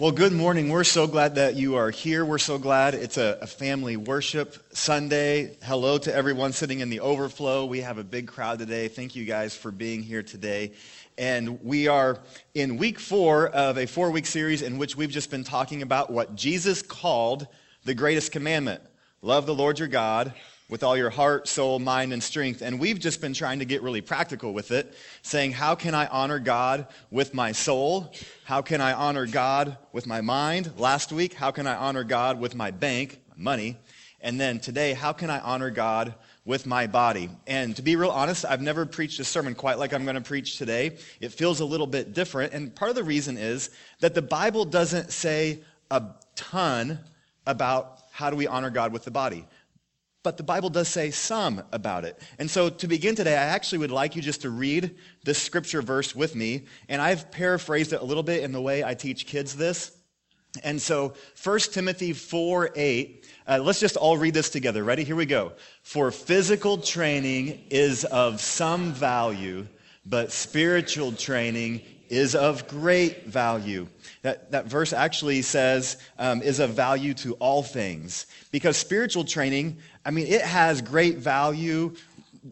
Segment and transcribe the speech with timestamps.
[0.00, 0.70] Well, good morning.
[0.70, 2.24] We're so glad that you are here.
[2.24, 5.58] We're so glad it's a, a, family worship Sunday.
[5.62, 7.66] Hello to everyone sitting in the overflow.
[7.66, 8.88] We have a big crowd today.
[8.88, 10.72] Thank you guys for being here today.
[11.18, 12.18] And we are
[12.54, 16.10] in week four of a four week series in which we've just been talking about
[16.10, 17.46] what Jesus called
[17.84, 18.80] the greatest commandment
[19.20, 20.32] love the Lord your God
[20.70, 22.62] with all your heart, soul, mind, and strength.
[22.62, 26.06] And we've just been trying to get really practical with it, saying, How can I
[26.06, 28.12] honor God with my soul?
[28.44, 30.72] How can I honor God with my mind?
[30.78, 33.76] Last week, how can I honor God with my bank, my money?
[34.20, 37.30] And then today, how can I honor God with my body?
[37.46, 40.20] And to be real honest, I've never preached a sermon quite like I'm going to
[40.20, 40.98] preach today.
[41.20, 42.52] It feels a little bit different.
[42.52, 45.60] And part of the reason is that the Bible doesn't say
[45.90, 46.02] a
[46.36, 47.00] ton
[47.46, 49.46] about how do we honor God with the body.
[50.22, 52.20] But the Bible does say some about it.
[52.38, 55.80] And so to begin today, I actually would like you just to read this scripture
[55.80, 56.66] verse with me.
[56.88, 59.96] And I've paraphrased it a little bit in the way I teach kids this.
[60.62, 64.82] And so 1 Timothy 4 8, uh, let's just all read this together.
[64.82, 65.04] Ready?
[65.04, 65.52] Here we go.
[65.82, 69.66] For physical training is of some value,
[70.04, 73.86] but spiritual training is of great value.
[74.22, 78.26] That, that verse actually says um, is of value to all things.
[78.50, 81.94] Because spiritual training, I mean, it has great value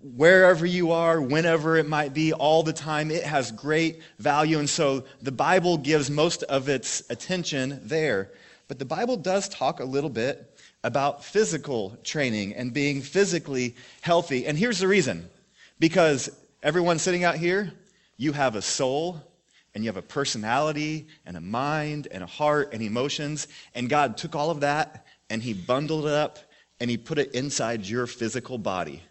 [0.03, 3.11] wherever you are, whenever it might be, all the time.
[3.11, 4.59] It has great value.
[4.59, 8.31] And so the Bible gives most of its attention there.
[8.69, 14.47] But the Bible does talk a little bit about physical training and being physically healthy.
[14.47, 15.29] And here's the reason
[15.81, 16.31] because
[16.63, 17.73] everyone sitting out here,
[18.17, 19.23] you have a soul
[19.79, 23.47] and you have a personality and a mind and a heart and emotions.
[23.77, 26.41] And God took all of that and He bundled it up
[26.81, 29.05] and He put it inside your physical body.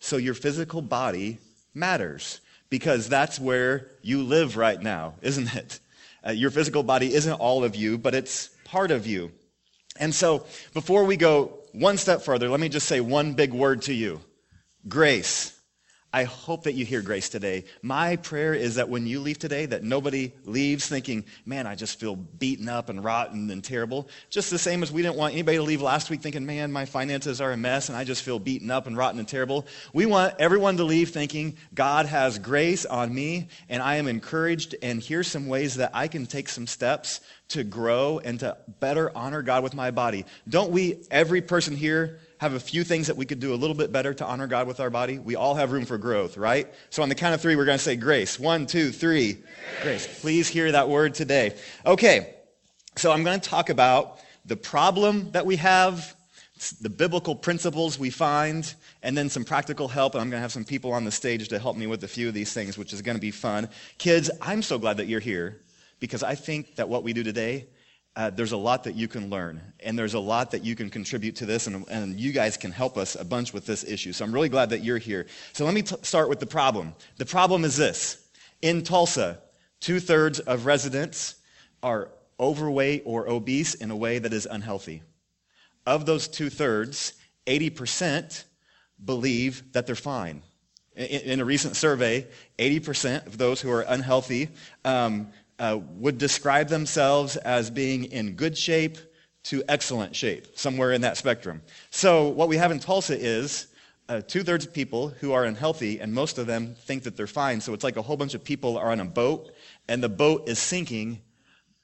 [0.00, 1.38] So your physical body
[1.74, 5.78] matters because that's where you live right now, isn't it?
[6.26, 9.30] Uh, your physical body isn't all of you, but it's part of you.
[9.96, 10.44] And so
[10.74, 14.20] before we go one step further, let me just say one big word to you
[14.88, 15.56] grace.
[16.12, 17.64] I hope that you hear grace today.
[17.82, 22.00] My prayer is that when you leave today, that nobody leaves thinking, man, I just
[22.00, 24.08] feel beaten up and rotten and terrible.
[24.28, 26.84] Just the same as we didn't want anybody to leave last week thinking, man, my
[26.84, 29.68] finances are a mess and I just feel beaten up and rotten and terrible.
[29.92, 34.74] We want everyone to leave thinking, God has grace on me and I am encouraged
[34.82, 37.20] and here's some ways that I can take some steps
[37.50, 40.24] to grow and to better honor God with my body.
[40.48, 43.76] Don't we, every person here, have a few things that we could do a little
[43.76, 45.18] bit better to honor God with our body?
[45.18, 46.66] We all have room for growth, right?
[46.88, 48.40] So on the count of three, we're going to say grace.
[48.40, 49.34] One, two, three.
[49.82, 50.06] Grace.
[50.06, 50.20] grace.
[50.22, 51.54] Please hear that word today.
[51.84, 52.34] Okay,
[52.96, 56.16] so I'm going to talk about the problem that we have,
[56.80, 60.14] the biblical principles we find, and then some practical help.
[60.14, 62.08] And I'm going to have some people on the stage to help me with a
[62.08, 63.68] few of these things, which is going to be fun.
[63.98, 65.60] Kids, I'm so glad that you're here
[65.98, 67.66] because I think that what we do today
[68.16, 70.90] uh, there's a lot that you can learn, and there's a lot that you can
[70.90, 74.12] contribute to this, and, and you guys can help us a bunch with this issue.
[74.12, 75.26] So I'm really glad that you're here.
[75.52, 76.94] So let me t- start with the problem.
[77.18, 78.28] The problem is this
[78.62, 79.38] In Tulsa,
[79.78, 81.36] two thirds of residents
[81.82, 82.10] are
[82.40, 85.02] overweight or obese in a way that is unhealthy.
[85.86, 87.14] Of those two thirds,
[87.46, 88.44] 80%
[89.04, 90.42] believe that they're fine.
[90.96, 92.26] In, in a recent survey,
[92.58, 94.48] 80% of those who are unhealthy
[94.84, 95.28] um,
[95.60, 98.96] uh, would describe themselves as being in good shape
[99.44, 101.62] to excellent shape, somewhere in that spectrum.
[101.90, 103.68] So, what we have in Tulsa is
[104.08, 107.26] uh, two thirds of people who are unhealthy, and most of them think that they're
[107.26, 107.60] fine.
[107.60, 109.50] So, it's like a whole bunch of people are on a boat,
[109.86, 111.20] and the boat is sinking,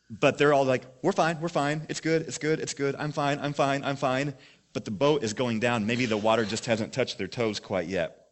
[0.09, 3.12] but they're all like, We're fine, we're fine, it's good, it's good, it's good, I'm
[3.12, 4.34] fine, I'm fine, I'm fine.
[4.72, 5.86] But the boat is going down.
[5.86, 8.28] Maybe the water just hasn't touched their toes quite yet.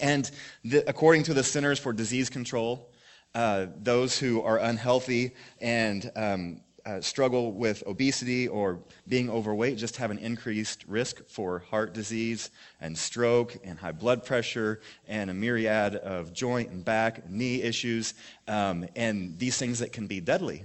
[0.00, 0.28] And
[0.64, 2.90] the, according to the Centers for Disease Control,
[3.34, 8.78] uh, those who are unhealthy and um, uh, struggle with obesity or
[9.08, 12.50] being overweight just have an increased risk for heart disease
[12.80, 17.62] and stroke and high blood pressure and a myriad of joint and back and knee
[17.62, 18.14] issues
[18.48, 20.64] um, and these things that can be deadly.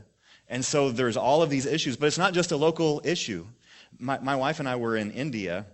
[0.50, 3.46] And so there's all of these issues, but it's not just a local issue.
[3.98, 5.66] My, my wife and I were in India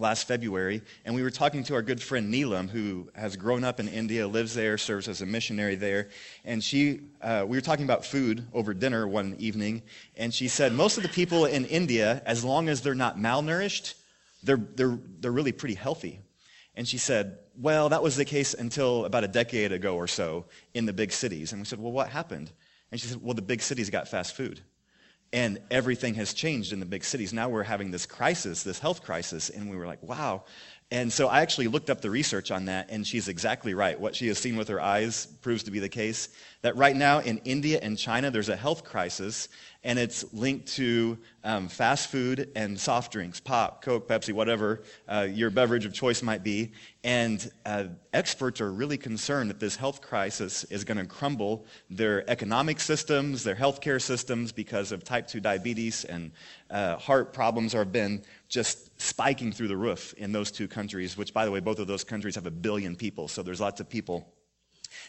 [0.00, 3.80] last February, and we were talking to our good friend Neelam, who has grown up
[3.80, 6.08] in India, lives there, serves as a missionary there.
[6.44, 9.82] And she, uh, we were talking about food over dinner one evening,
[10.16, 13.94] and she said most of the people in India, as long as they're not malnourished,
[14.42, 16.20] they're, they're, they're really pretty healthy.
[16.74, 20.44] And she said, well, that was the case until about a decade ago or so
[20.74, 21.52] in the big cities.
[21.52, 22.52] And we said, well, what happened?
[22.92, 24.60] And she said, well, the big cities got fast food.
[25.32, 27.32] And everything has changed in the big cities.
[27.32, 29.50] Now we're having this crisis, this health crisis.
[29.50, 30.44] And we were like, wow.
[30.90, 34.00] And so I actually looked up the research on that, and she's exactly right.
[34.00, 36.30] What she has seen with her eyes proves to be the case.
[36.62, 39.48] That right now in India and China, there's a health crisis,
[39.84, 45.28] and it's linked to um, fast food and soft drinks pop, Coke, Pepsi, whatever uh,
[45.30, 46.72] your beverage of choice might be.
[47.04, 52.28] And uh, experts are really concerned that this health crisis is going to crumble their
[52.28, 56.32] economic systems, their healthcare systems, because of type 2 diabetes and
[56.70, 61.34] uh, heart problems have been just spiking through the roof in those two countries, which,
[61.34, 63.88] by the way, both of those countries have a billion people, so there's lots of
[63.88, 64.32] people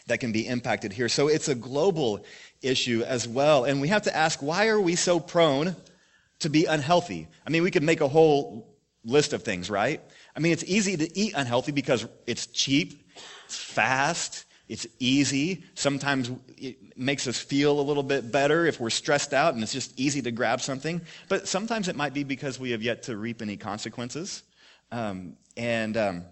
[0.06, 1.08] that can be impacted here.
[1.08, 2.24] So it's a global
[2.62, 3.64] issue as well.
[3.64, 5.74] And we have to ask why are we so prone
[6.40, 7.28] to be unhealthy?
[7.46, 8.68] I mean, we could make a whole
[9.04, 10.02] list of things, right?
[10.36, 13.08] I mean, it's easy to eat unhealthy because it's cheap,
[13.46, 15.64] it's fast, it's easy.
[15.74, 19.72] Sometimes it makes us feel a little bit better if we're stressed out and it's
[19.72, 21.00] just easy to grab something.
[21.28, 24.44] But sometimes it might be because we have yet to reap any consequences.
[24.92, 26.24] Um, and, um,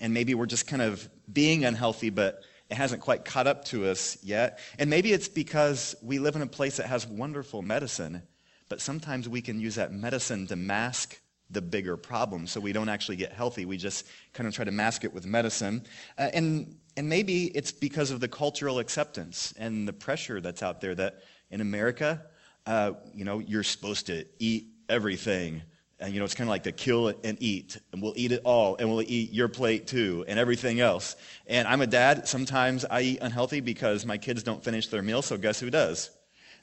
[0.00, 3.86] and maybe we're just kind of being unhealthy, but it hasn't quite caught up to
[3.86, 4.58] us yet.
[4.78, 8.20] And maybe it's because we live in a place that has wonderful medicine,
[8.68, 11.21] but sometimes we can use that medicine to mask
[11.52, 13.64] the bigger problem so we don't actually get healthy.
[13.64, 15.84] We just kind of try to mask it with medicine.
[16.18, 20.80] Uh, and and maybe it's because of the cultural acceptance and the pressure that's out
[20.80, 22.22] there that in America,
[22.66, 25.62] uh, you know, you're supposed to eat everything.
[26.00, 27.78] And, you know, it's kind of like the kill it and eat.
[27.92, 28.76] And we'll eat it all.
[28.76, 31.16] And we'll eat your plate too and everything else.
[31.46, 32.26] And I'm a dad.
[32.28, 35.22] Sometimes I eat unhealthy because my kids don't finish their meal.
[35.22, 36.10] So guess who does?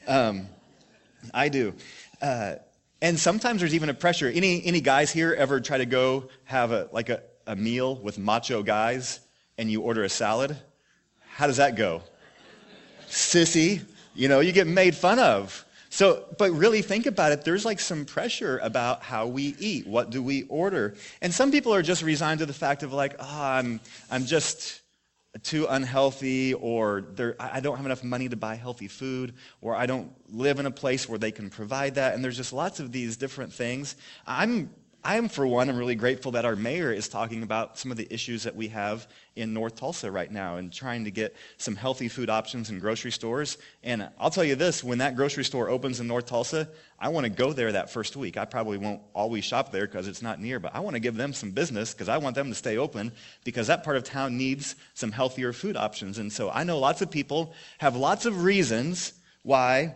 [0.08, 0.48] Um,
[1.34, 1.74] I do.
[2.22, 2.56] Uh,
[3.02, 4.28] and sometimes there's even a pressure.
[4.28, 8.18] Any, any guys here ever try to go have a, like a, a meal with
[8.18, 9.20] macho guys?
[9.60, 10.56] and you order a salad,
[11.36, 12.02] how does that go?
[13.10, 13.82] Sissy,
[14.16, 15.66] you know, you get made fun of.
[15.90, 17.44] So, but really think about it.
[17.44, 19.86] There's like some pressure about how we eat.
[19.86, 20.96] What do we order?
[21.22, 24.80] And some people are just resigned to the fact of like, oh, I'm, I'm just
[25.44, 27.06] too unhealthy, or
[27.40, 30.72] I don't have enough money to buy healthy food, or I don't live in a
[30.72, 32.16] place where they can provide that.
[32.16, 33.96] And there's just lots of these different things.
[34.26, 37.90] I'm I am, for one, I'm really grateful that our mayor is talking about some
[37.90, 39.08] of the issues that we have
[39.38, 43.12] in North Tulsa right now and trying to get some healthy food options in grocery
[43.12, 43.58] stores.
[43.82, 46.68] And I'll tell you this when that grocery store opens in North Tulsa,
[47.00, 48.36] I want to go there that first week.
[48.36, 51.16] I probably won't always shop there because it's not near, but I want to give
[51.16, 53.14] them some business because I want them to stay open
[53.46, 56.18] because that part of town needs some healthier food options.
[56.18, 59.14] And so I know lots of people have lots of reasons
[59.44, 59.96] why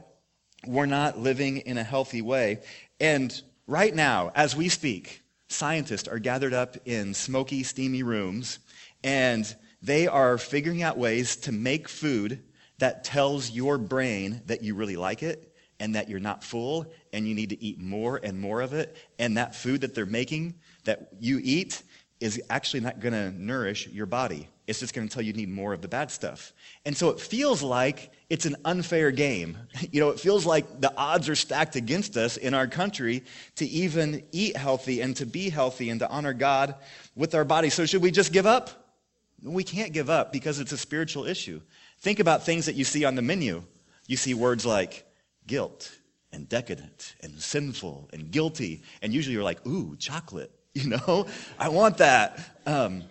[0.66, 2.62] we're not living in a healthy way.
[3.02, 8.60] And Right now, as we speak, scientists are gathered up in smoky, steamy rooms,
[9.06, 12.44] and they are figuring out ways to make food
[12.80, 17.26] that tells your brain that you really like it and that you're not full and
[17.26, 18.98] you need to eat more and more of it.
[19.18, 21.84] And that food that they're making that you eat
[22.20, 24.50] is actually not going to nourish your body.
[24.66, 26.54] It's just going to tell you you need more of the bad stuff.
[26.86, 29.58] And so it feels like it's an unfair game.
[29.92, 33.24] You know, it feels like the odds are stacked against us in our country
[33.58, 36.76] to even eat healthy and to be healthy and to honor God
[37.16, 37.70] with our body.
[37.70, 38.96] So should we just give up?
[39.44, 41.62] We can't give up because it's a spiritual issue.
[42.00, 43.64] Think about things that you see on the menu.
[44.08, 45.06] You see words like
[45.46, 45.92] guilt
[46.32, 48.82] and decadent and sinful and guilty.
[49.02, 50.52] And usually you're like, ooh, chocolate.
[50.76, 51.28] You know,
[51.60, 52.40] I want that.
[52.66, 53.04] Um,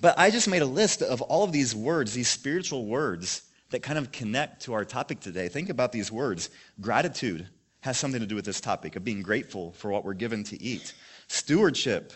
[0.00, 3.82] but I just made a list of all of these words, these spiritual words that
[3.82, 5.48] kind of connect to our topic today.
[5.48, 6.50] Think about these words.
[6.80, 7.48] Gratitude
[7.80, 10.62] has something to do with this topic of being grateful for what we're given to
[10.62, 10.92] eat.
[11.28, 12.12] Stewardship,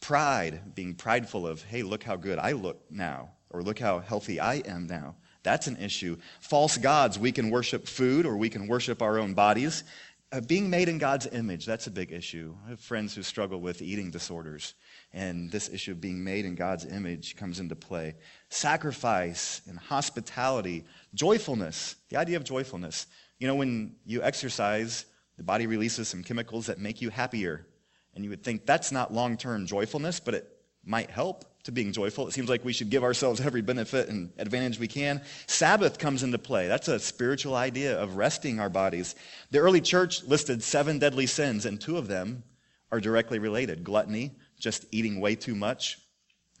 [0.00, 4.40] pride, being prideful of, hey, look how good I look now, or look how healthy
[4.40, 5.16] I am now.
[5.42, 6.18] That's an issue.
[6.40, 9.82] False gods, we can worship food or we can worship our own bodies.
[10.32, 12.54] Uh, being made in God's image, that's a big issue.
[12.64, 14.72] I have friends who struggle with eating disorders
[15.12, 18.14] and this issue of being made in God's image comes into play.
[18.48, 23.08] Sacrifice and hospitality, joyfulness, the idea of joyfulness.
[23.40, 25.04] You know, when you exercise,
[25.36, 27.66] the body releases some chemicals that make you happier.
[28.14, 30.48] And you would think that's not long term joyfulness, but it
[30.82, 32.26] might help to being joyful.
[32.26, 35.22] It seems like we should give ourselves every benefit and advantage we can.
[35.46, 36.66] Sabbath comes into play.
[36.66, 39.14] That's a spiritual idea of resting our bodies.
[39.50, 42.42] The early church listed seven deadly sins, and two of them
[42.90, 45.98] are directly related gluttony just eating way too much,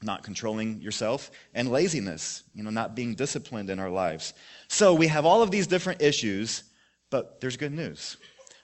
[0.02, 4.34] not controlling yourself, and laziness, you know, not being disciplined in our lives.
[4.66, 6.64] So we have all of these different issues,
[7.10, 8.16] but there's good news.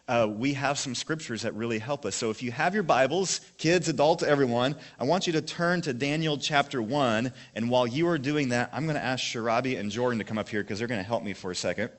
[0.08, 2.16] Uh, we have some scriptures that really help us.
[2.16, 5.92] So if you have your Bibles, kids, adults, everyone, I want you to turn to
[5.92, 7.30] Daniel chapter 1.
[7.54, 10.38] And while you are doing that, I'm going to ask Sharabi and Jordan to come
[10.38, 11.90] up here because they're going to help me for a second.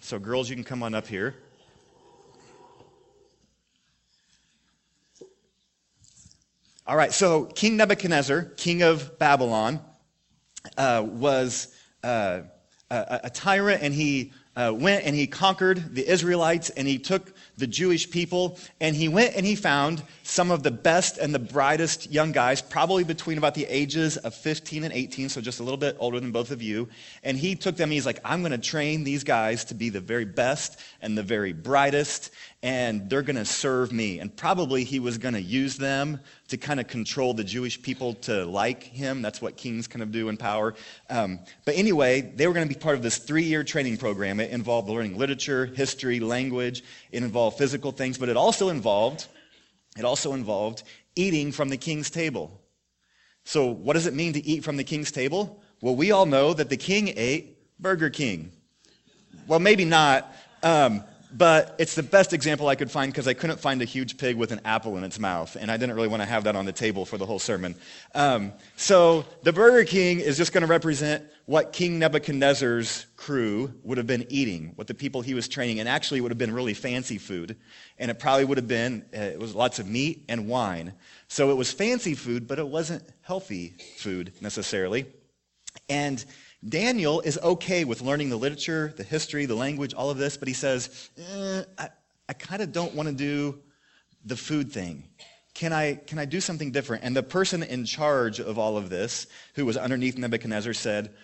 [0.00, 1.34] So, girls, you can come on up here.
[6.86, 9.80] All right, so King Nebuchadnezzar, king of Babylon,
[10.76, 12.40] uh, was uh,
[12.90, 17.32] a, a, tyrant, and he uh, went and he conquered the Israelites, and he took
[17.56, 21.38] the Jewish people, and he went and he found some of the best and the
[21.38, 25.62] brightest young guys, probably between about the ages of 15 and 18, so just a
[25.62, 26.88] little bit older than both of you.
[27.22, 30.00] And he took them, he's like, I'm going to train these guys to be the
[30.00, 32.30] very best and the very brightest,
[32.62, 34.18] and they're going to serve me.
[34.18, 38.14] And probably he was going to use them to kind of control the Jewish people
[38.14, 39.22] to like him.
[39.22, 40.74] That's what kings kind of do in power.
[41.08, 44.40] Um, but anyway, they were going to be part of this three year training program.
[44.40, 46.82] It involved learning literature, history, language.
[47.12, 49.26] It involved physical things, but it also involved
[49.96, 50.82] it also involved
[51.16, 52.60] eating from the king's table.
[53.44, 55.62] So, what does it mean to eat from the king's table?
[55.80, 58.52] Well, we all know that the king ate Burger King.
[59.46, 60.32] Well, maybe not.
[60.62, 61.02] Um,
[61.32, 64.36] but it's the best example I could find because I couldn't find a huge pig
[64.36, 66.64] with an apple in its mouth, and I didn't really want to have that on
[66.64, 67.74] the table for the whole sermon.
[68.14, 73.98] Um, so the Burger King is just going to represent what King Nebuchadnezzar's crew would
[73.98, 76.74] have been eating, what the people he was training, and actually would have been really
[76.74, 77.56] fancy food,
[77.98, 80.94] and it probably would have been uh, it was lots of meat and wine.
[81.28, 85.06] So it was fancy food, but it wasn't healthy food necessarily,
[85.88, 86.24] and
[86.68, 90.46] Daniel is okay with learning the literature, the history, the language, all of this, but
[90.46, 91.88] he says, eh, I,
[92.28, 93.60] I kind of don't want to do
[94.24, 95.04] the food thing.
[95.54, 97.02] Can I, can I do something different?
[97.02, 101.14] And the person in charge of all of this, who was underneath Nebuchadnezzar, said,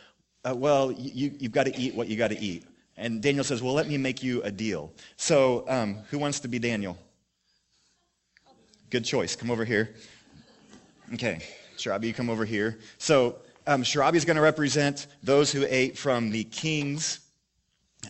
[0.45, 2.65] uh, Well, you, you've got to eat what you got to eat.
[2.97, 4.93] And Daniel says, Well, let me make you a deal.
[5.17, 6.97] So, um, who wants to be Daniel?
[8.89, 9.37] Good choice.
[9.37, 9.95] Come over here.
[11.15, 11.41] Okay.
[11.77, 12.79] Sharabi, you come over here.
[12.99, 17.21] So, um, Sharabi is going to represent those who ate from the king's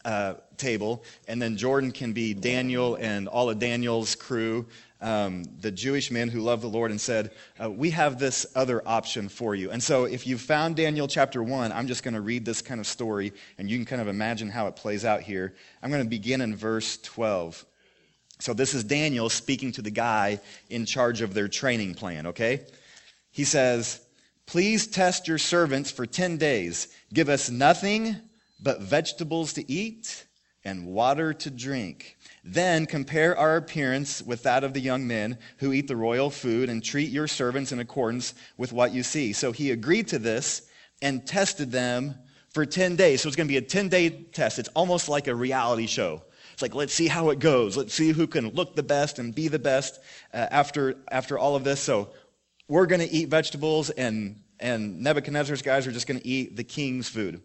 [0.05, 4.67] uh, table, and then Jordan can be Daniel and all of Daniel's crew,
[5.01, 7.31] um, the Jewish men who love the Lord, and said,
[7.63, 9.71] uh, We have this other option for you.
[9.71, 12.81] And so, if you found Daniel chapter 1, I'm just going to read this kind
[12.81, 15.55] of story, and you can kind of imagine how it plays out here.
[15.83, 17.65] I'm going to begin in verse 12.
[18.39, 22.65] So, this is Daniel speaking to the guy in charge of their training plan, okay?
[23.31, 24.01] He says,
[24.47, 26.89] Please test your servants for 10 days.
[27.13, 28.17] Give us nothing
[28.61, 30.25] but vegetables to eat
[30.65, 32.17] and water to drink.
[32.45, 36.69] Then compare our appearance with that of the young men who eat the royal food
[36.69, 39.33] and treat your servants in accordance with what you see.
[39.33, 40.63] So he agreed to this
[41.03, 42.15] and tested them
[42.51, 43.21] for 10 days.
[43.21, 44.59] So it's going to be a 10 day test.
[44.59, 46.23] It's almost like a reality show.
[46.53, 47.77] It's like, let's see how it goes.
[47.77, 50.01] Let's see who can look the best and be the best
[50.33, 51.81] uh, after, after all of this.
[51.81, 52.11] So
[52.69, 56.65] we're going to eat vegetables, and, and Nebuchadnezzar's guys are just going to eat the
[56.65, 57.41] king's food.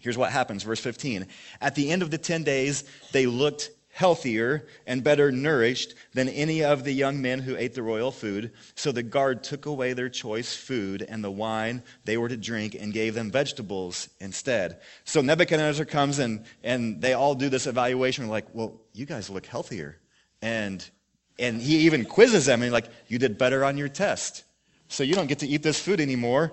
[0.00, 1.26] Here's what happens, verse 15.
[1.60, 6.62] At the end of the 10 days, they looked healthier and better nourished than any
[6.62, 8.52] of the young men who ate the royal food.
[8.76, 12.76] So the guard took away their choice food and the wine they were to drink
[12.78, 14.80] and gave them vegetables instead.
[15.02, 18.28] So Nebuchadnezzar comes and, and they all do this evaluation.
[18.28, 19.98] like, well, you guys look healthier.
[20.42, 20.88] And,
[21.36, 24.44] and he even quizzes them and like, you did better on your test.
[24.88, 26.52] So you don't get to eat this food anymore.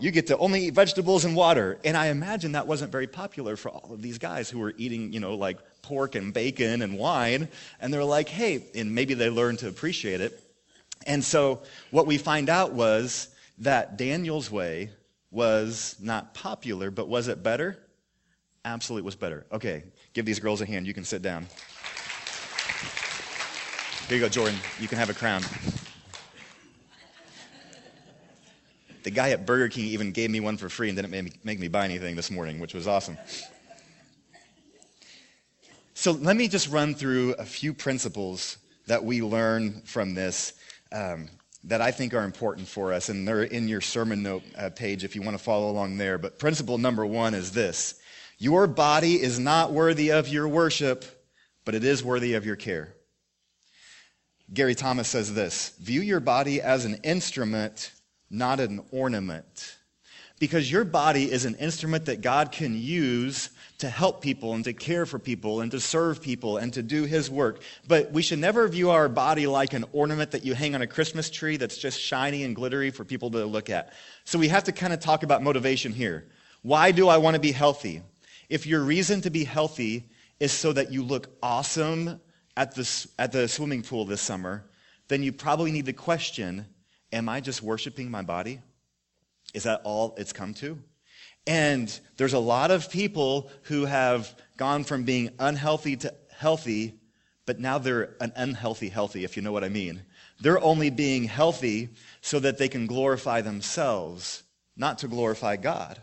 [0.00, 1.78] You get to only eat vegetables and water.
[1.84, 5.12] And I imagine that wasn't very popular for all of these guys who were eating,
[5.12, 7.48] you know, like pork and bacon and wine.
[7.80, 10.40] And they're like, hey, and maybe they learned to appreciate it.
[11.06, 14.90] And so what we find out was that Daniel's way
[15.30, 17.78] was not popular, but was it better?
[18.64, 19.46] Absolutely was better.
[19.52, 20.86] Okay, give these girls a hand.
[20.86, 21.46] You can sit down.
[24.08, 24.58] Here you go, Jordan.
[24.80, 25.42] You can have a crown.
[29.02, 31.32] The guy at Burger King even gave me one for free and didn't make me,
[31.44, 33.16] make me buy anything this morning, which was awesome.
[35.94, 40.52] So let me just run through a few principles that we learn from this
[40.92, 41.28] um,
[41.64, 45.04] that I think are important for us, and they're in your sermon note uh, page
[45.04, 46.16] if you want to follow along there.
[46.16, 48.00] But principle number one is this
[48.38, 51.04] Your body is not worthy of your worship,
[51.64, 52.94] but it is worthy of your care.
[54.52, 57.92] Gary Thomas says this View your body as an instrument
[58.30, 59.76] not an ornament.
[60.38, 64.72] Because your body is an instrument that God can use to help people and to
[64.72, 67.62] care for people and to serve people and to do His work.
[67.86, 70.86] But we should never view our body like an ornament that you hang on a
[70.86, 73.92] Christmas tree that's just shiny and glittery for people to look at.
[74.24, 76.28] So we have to kind of talk about motivation here.
[76.62, 78.02] Why do I want to be healthy?
[78.48, 80.08] If your reason to be healthy
[80.40, 82.20] is so that you look awesome
[82.56, 84.64] at the, at the swimming pool this summer,
[85.06, 86.66] then you probably need to question
[87.12, 88.60] Am I just worshiping my body?
[89.54, 90.78] Is that all it's come to?
[91.46, 96.98] And there's a lot of people who have gone from being unhealthy to healthy
[97.48, 100.02] but now they're an unhealthy healthy, if you know what I mean.
[100.38, 101.88] They're only being healthy
[102.20, 104.42] so that they can glorify themselves,
[104.76, 105.98] not to glorify God.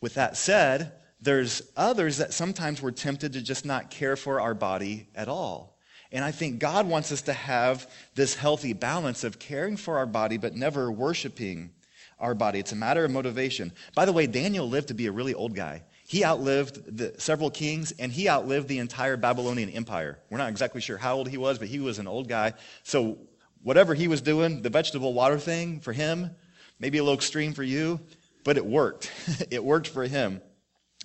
[0.00, 4.54] With that said, there's others that sometimes we're tempted to just not care for our
[4.54, 5.75] body at all.
[6.12, 10.06] And I think God wants us to have this healthy balance of caring for our
[10.06, 11.70] body but never worshiping
[12.18, 12.58] our body.
[12.58, 13.72] It's a matter of motivation.
[13.94, 15.82] By the way, Daniel lived to be a really old guy.
[16.06, 20.18] He outlived the, several kings and he outlived the entire Babylonian Empire.
[20.30, 22.54] We're not exactly sure how old he was, but he was an old guy.
[22.84, 23.18] So,
[23.62, 26.30] whatever he was doing, the vegetable water thing for him,
[26.78, 27.98] maybe a little extreme for you,
[28.44, 29.10] but it worked.
[29.50, 30.40] it worked for him.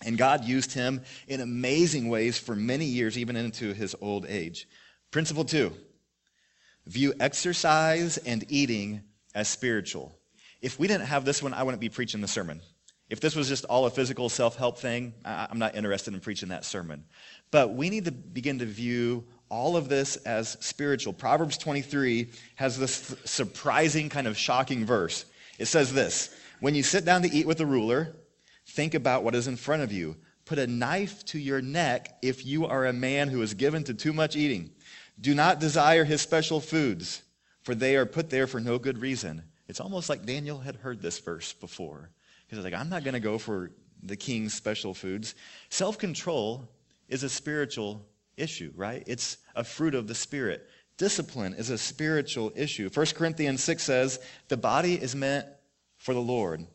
[0.05, 4.67] And God used him in amazing ways for many years, even into his old age.
[5.11, 5.73] Principle two
[6.87, 9.03] view exercise and eating
[9.35, 10.17] as spiritual.
[10.61, 12.61] If we didn't have this one, I wouldn't be preaching the sermon.
[13.09, 16.49] If this was just all a physical self help thing, I'm not interested in preaching
[16.49, 17.03] that sermon.
[17.51, 21.11] But we need to begin to view all of this as spiritual.
[21.11, 25.25] Proverbs 23 has this surprising, kind of shocking verse.
[25.59, 28.15] It says this When you sit down to eat with a ruler,
[28.65, 30.15] think about what is in front of you.
[30.45, 33.93] Put a knife to your neck if you are a man who is given to
[33.93, 34.71] too much eating.
[35.21, 37.21] Do not desire his special foods,
[37.63, 39.43] for they are put there for no good reason.
[39.67, 42.09] It's almost like Daniel had heard this verse before.
[42.49, 43.71] Because like, I'm not going to go for
[44.03, 45.35] the king's special foods.
[45.69, 46.67] Self control
[47.07, 49.03] is a spiritual issue, right?
[49.05, 50.67] It's a fruit of the Spirit.
[50.97, 52.89] Discipline is a spiritual issue.
[52.89, 55.45] 1 Corinthians 6 says, the body is meant
[55.97, 56.65] for the Lord.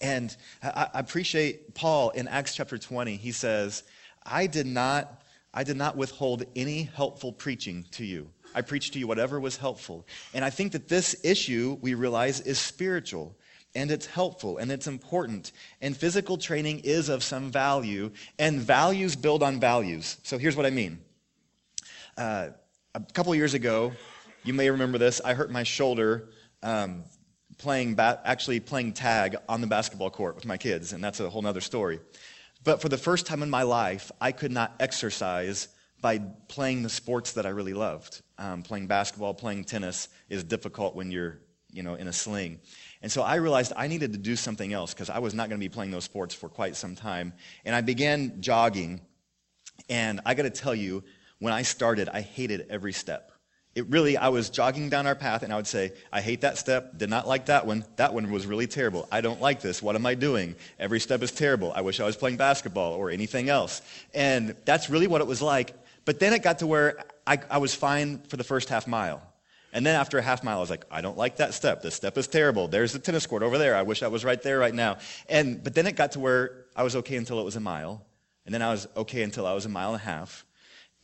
[0.00, 3.16] And I appreciate Paul in Acts chapter 20.
[3.16, 3.82] He says,
[4.24, 5.22] I did not,
[5.56, 8.28] I did not withhold any helpful preaching to you.
[8.54, 10.06] I preached to you whatever was helpful.
[10.34, 13.34] And I think that this issue, we realize, is spiritual
[13.74, 15.52] and it's helpful and it's important.
[15.80, 20.18] And physical training is of some value, and values build on values.
[20.24, 20.98] So here's what I mean.
[22.18, 22.48] Uh,
[22.94, 23.92] a couple years ago,
[24.44, 26.28] you may remember this, I hurt my shoulder
[26.62, 27.04] um,
[27.58, 31.30] playing ba- actually playing tag on the basketball court with my kids, and that's a
[31.30, 31.98] whole other story.
[32.66, 35.68] But for the first time in my life, I could not exercise
[36.02, 36.18] by
[36.48, 38.22] playing the sports that I really loved.
[38.38, 41.38] Um, playing basketball, playing tennis is difficult when you're,
[41.70, 42.58] you know, in a sling.
[43.02, 45.60] And so I realized I needed to do something else because I was not going
[45.60, 47.34] to be playing those sports for quite some time.
[47.64, 49.00] And I began jogging.
[49.88, 51.04] And I got to tell you,
[51.38, 53.30] when I started, I hated every step.
[53.76, 56.56] It really, I was jogging down our path and I would say, I hate that
[56.56, 57.84] step, did not like that one.
[57.96, 59.06] That one was really terrible.
[59.12, 59.82] I don't like this.
[59.82, 60.56] What am I doing?
[60.78, 61.74] Every step is terrible.
[61.74, 63.82] I wish I was playing basketball or anything else.
[64.14, 65.74] And that's really what it was like.
[66.06, 69.22] But then it got to where I, I was fine for the first half mile.
[69.74, 71.82] And then after a half mile, I was like, I don't like that step.
[71.82, 72.68] This step is terrible.
[72.68, 73.76] There's the tennis court over there.
[73.76, 74.96] I wish I was right there right now.
[75.28, 78.06] And, but then it got to where I was okay until it was a mile.
[78.46, 80.46] And then I was okay until I was a mile and a half.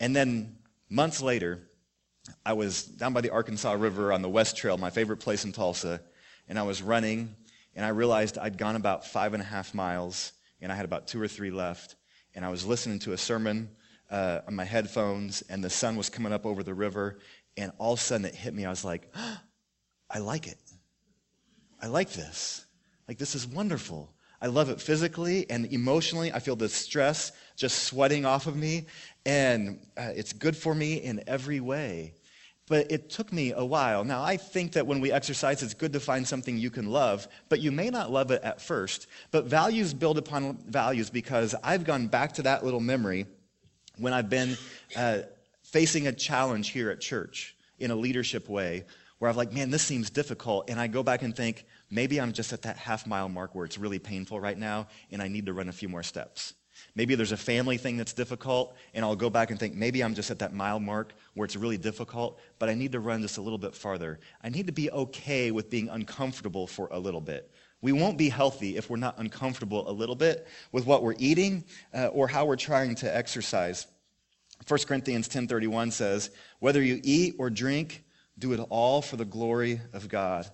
[0.00, 0.56] And then
[0.88, 1.68] months later,
[2.44, 5.52] I was down by the Arkansas River on the West Trail, my favorite place in
[5.52, 6.00] Tulsa.
[6.48, 7.34] And I was running,
[7.74, 11.06] and I realized I'd gone about five and a half miles, and I had about
[11.08, 11.96] two or three left.
[12.34, 13.70] And I was listening to a sermon
[14.10, 17.18] uh, on my headphones, and the sun was coming up over the river,
[17.56, 18.64] and all of a sudden it hit me.
[18.64, 19.38] I was like, oh,
[20.10, 20.58] I like it.
[21.80, 22.66] I like this.
[23.08, 24.12] Like, this is wonderful.
[24.42, 26.32] I love it physically and emotionally.
[26.32, 28.86] I feel the stress just sweating off of me,
[29.24, 32.14] and uh, it's good for me in every way.
[32.68, 34.04] But it took me a while.
[34.04, 37.26] Now, I think that when we exercise, it's good to find something you can love,
[37.48, 39.08] but you may not love it at first.
[39.30, 43.26] But values build upon values because I've gone back to that little memory
[43.98, 44.56] when I've been
[44.96, 45.20] uh,
[45.64, 48.84] facing a challenge here at church in a leadership way
[49.18, 50.70] where I'm like, man, this seems difficult.
[50.70, 53.64] And I go back and think, maybe I'm just at that half mile mark where
[53.64, 56.54] it's really painful right now and I need to run a few more steps.
[56.94, 60.14] Maybe there's a family thing that's difficult, and I'll go back and think, maybe I'm
[60.14, 63.38] just at that mile mark where it's really difficult, but I need to run just
[63.38, 64.20] a little bit farther.
[64.42, 67.50] I need to be okay with being uncomfortable for a little bit.
[67.80, 71.64] We won't be healthy if we're not uncomfortable a little bit with what we're eating
[71.92, 73.86] uh, or how we're trying to exercise.
[74.68, 76.30] 1 Corinthians 10:31 says,
[76.60, 78.04] "Whether you eat or drink,
[78.38, 80.48] do it all for the glory of God."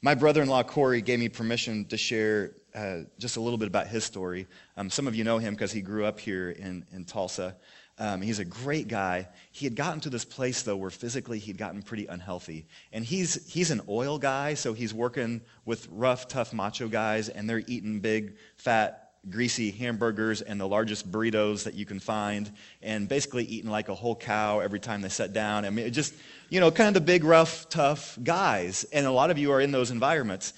[0.00, 4.04] My brother-in-law Corey gave me permission to share uh, just a little bit about his
[4.04, 4.46] story.
[4.76, 7.56] Um, some of you know him because he grew up here in, in Tulsa.
[7.98, 9.28] Um, he's a great guy.
[9.52, 12.66] He had gotten to this place, though, where physically he'd gotten pretty unhealthy.
[12.92, 17.48] And he's, he's an oil guy, so he's working with rough, tough macho guys, and
[17.48, 23.06] they're eating big, fat greasy hamburgers and the largest burritos that you can find, and
[23.06, 25.66] basically eating like a whole cow every time they sat down.
[25.66, 26.14] I mean, just,
[26.48, 28.84] you know, kind of the big, rough, tough guys.
[28.94, 30.54] And a lot of you are in those environments.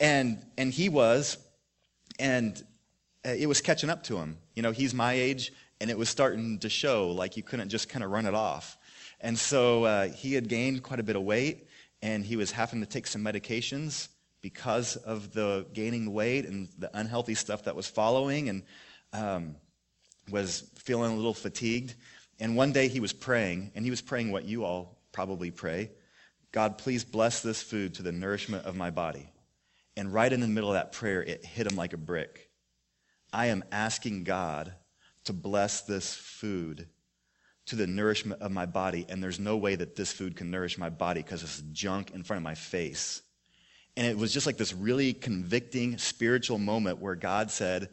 [0.00, 1.36] And, and he was,
[2.18, 2.62] and
[3.24, 4.38] uh, it was catching up to him.
[4.54, 7.88] You know, he's my age, and it was starting to show like you couldn't just
[7.88, 8.78] kind of run it off.
[9.20, 11.68] And so uh, he had gained quite a bit of weight,
[12.02, 14.08] and he was having to take some medications
[14.42, 18.62] because of the gaining weight and the unhealthy stuff that was following, and
[19.12, 19.56] um,
[20.30, 21.94] was feeling a little fatigued.
[22.38, 25.90] And one day he was praying, and he was praying what you all probably pray
[26.56, 29.28] God, please bless this food to the nourishment of my body.
[29.96, 32.50] And right in the middle of that prayer, it hit him like a brick.
[33.32, 34.74] I am asking God
[35.24, 36.88] to bless this food
[37.66, 40.78] to the nourishment of my body, and there's no way that this food can nourish
[40.78, 43.22] my body because it's junk in front of my face.
[43.96, 47.88] And it was just like this really convicting spiritual moment where God said,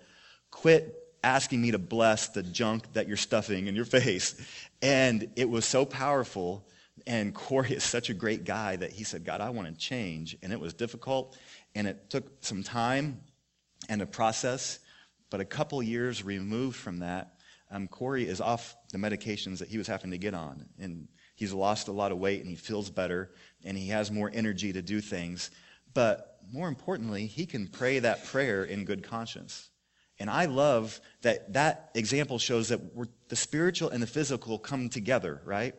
[0.52, 4.36] Quit asking me to bless the junk that you're stuffing in your face.
[4.82, 6.68] And it was so powerful.
[7.08, 10.38] And Corey is such a great guy that he said, God, I want to change.
[10.44, 11.38] And it was difficult.
[11.75, 13.21] And it took some time
[13.89, 14.79] and a process.
[15.29, 17.39] But a couple years removed from that,
[17.71, 20.65] um, Corey is off the medications that he was having to get on.
[20.79, 23.31] And he's lost a lot of weight and he feels better
[23.63, 25.49] and he has more energy to do things.
[25.93, 29.69] But more importantly, he can pray that prayer in good conscience.
[30.19, 32.79] And I love that that example shows that
[33.29, 35.75] the spiritual and the physical come together, right?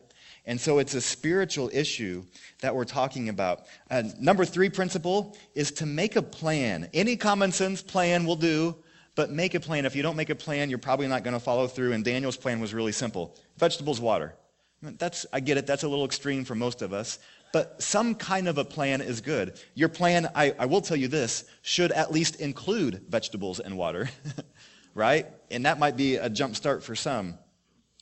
[0.47, 2.23] And so it's a spiritual issue
[2.61, 3.65] that we're talking about.
[3.89, 6.89] Uh, number three principle is to make a plan.
[6.93, 8.75] Any common sense plan will do,
[9.15, 9.85] but make a plan.
[9.85, 11.93] If you don't make a plan, you're probably not going to follow through.
[11.93, 14.35] And Daniel's plan was really simple vegetables, water.
[14.81, 17.17] That's, I get it, that's a little extreme for most of us,
[17.51, 19.59] but some kind of a plan is good.
[19.73, 24.09] Your plan, I, I will tell you this, should at least include vegetables and water,
[24.93, 25.27] right?
[25.49, 27.39] And that might be a jump start for some.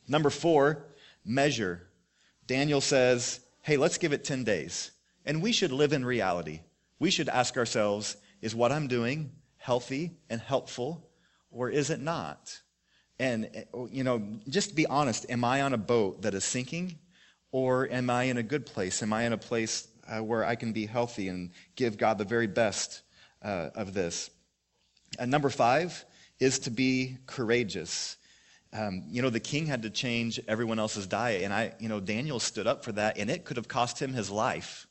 [0.08, 0.88] Number four,
[1.24, 1.88] measure.
[2.48, 4.92] Daniel says, hey, let's give it 10 days.
[5.26, 6.62] And we should live in reality.
[7.00, 11.10] We should ask ourselves, is what I'm doing healthy and helpful,
[11.50, 12.60] or is it not?
[13.18, 17.00] And, you know, just be honest am I on a boat that is sinking,
[17.54, 19.02] or am I in a good place?
[19.02, 22.26] Am I in a place uh, where I can be healthy and give God the
[22.26, 23.04] very best
[23.42, 24.30] uh, of this?
[25.18, 26.04] And number five
[26.40, 28.18] is to be courageous.
[28.74, 32.00] Um, you know, the king had to change everyone else's diet, and I, you know,
[32.00, 34.88] Daniel stood up for that, and it could have cost him his life.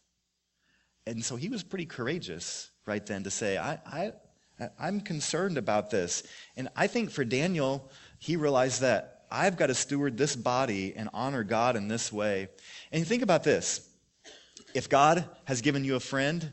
[1.07, 4.13] And so he was pretty courageous right then to say, I, I,
[4.79, 6.23] I'm concerned about this.
[6.57, 11.09] And I think for Daniel, he realized that I've got to steward this body and
[11.13, 12.49] honor God in this way.
[12.93, 13.89] And think about this
[14.75, 16.53] if God has given you a friend,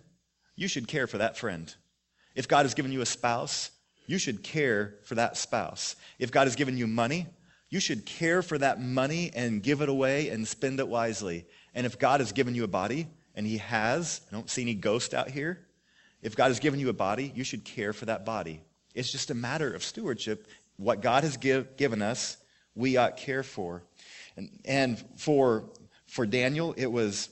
[0.56, 1.74] you should care for that friend.
[2.36, 3.72] If God has given you a spouse,
[4.10, 5.96] you should care for that spouse.
[6.18, 7.28] If God has given you money,
[7.70, 11.46] you should care for that money and give it away and spend it wisely.
[11.76, 14.74] And if God has given you a body, and He has, I don't see any
[14.74, 15.60] ghost out here,
[16.24, 18.64] if God has given you a body, you should care for that body.
[18.96, 20.48] It's just a matter of stewardship.
[20.78, 22.38] What God has give, given us,
[22.74, 23.84] we ought care for.
[24.36, 25.70] And, and for,
[26.08, 27.30] for Daniel, it was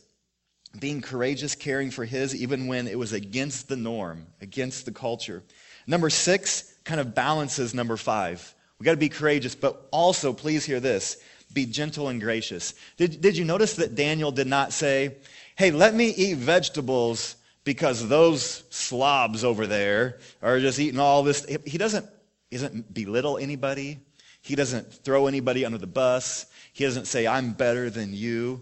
[0.80, 5.42] being courageous, caring for his, even when it was against the norm, against the culture.
[5.88, 8.54] Number six kind of balances number five.
[8.78, 11.18] We got to be courageous, but also, please hear this
[11.54, 12.74] be gentle and gracious.
[12.98, 15.16] Did, did you notice that Daniel did not say,
[15.56, 21.46] hey, let me eat vegetables because those slobs over there are just eating all this.
[21.66, 22.06] He doesn't,
[22.52, 24.00] he doesn't belittle anybody.
[24.42, 26.46] He doesn't throw anybody under the bus.
[26.74, 28.62] He doesn't say, I'm better than you.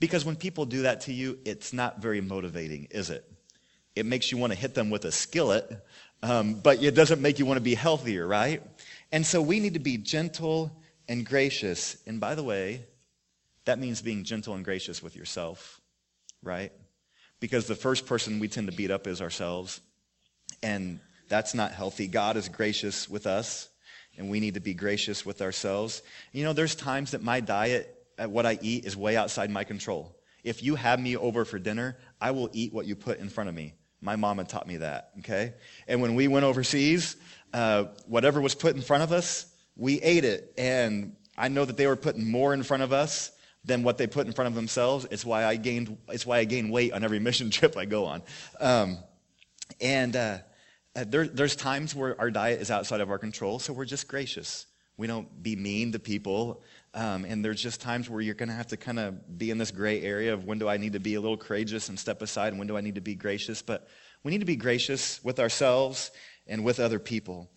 [0.00, 3.24] Because when people do that to you, it's not very motivating, is it?
[3.96, 5.84] It makes you want to hit them with a skillet,
[6.22, 8.62] um, but it doesn't make you want to be healthier, right?
[9.12, 10.70] And so we need to be gentle
[11.08, 11.96] and gracious.
[12.06, 12.84] And by the way,
[13.64, 15.80] that means being gentle and gracious with yourself,
[16.42, 16.72] right?
[17.40, 19.80] because the first person we tend to beat up is ourselves.
[20.62, 22.06] And that's not healthy.
[22.06, 23.68] God is gracious with us,
[24.16, 26.02] and we need to be gracious with ourselves.
[26.32, 29.64] You know, there's times that my diet, uh, what I eat, is way outside my
[29.64, 30.16] control.
[30.42, 33.48] If you have me over for dinner, I will eat what you put in front
[33.48, 33.74] of me.
[34.00, 35.54] My mama taught me that, okay?
[35.86, 37.16] And when we went overseas,
[37.52, 40.52] uh, whatever was put in front of us, we ate it.
[40.56, 43.32] And I know that they were putting more in front of us
[43.64, 45.06] than what they put in front of themselves.
[45.10, 48.04] It's why I gained, it's why I gain weight on every mission trip I go
[48.04, 48.22] on.
[48.60, 48.98] Um,
[49.80, 50.38] and uh,
[50.96, 54.08] uh, there, there's times where our diet is outside of our control, so we're just
[54.08, 54.66] gracious.
[54.98, 56.60] We don't be mean to people.
[56.92, 59.56] Um, and there's just times where you're going to have to kind of be in
[59.56, 62.20] this gray area of when do I need to be a little courageous and step
[62.20, 63.62] aside, and when do I need to be gracious.
[63.62, 63.88] But
[64.24, 66.10] we need to be gracious with ourselves
[66.46, 67.48] and with other people.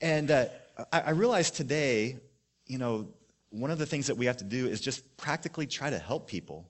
[0.00, 0.46] And uh,
[0.92, 2.18] I, I realize today,
[2.66, 3.08] you know,
[3.50, 6.28] one of the things that we have to do is just practically try to help
[6.28, 6.68] people.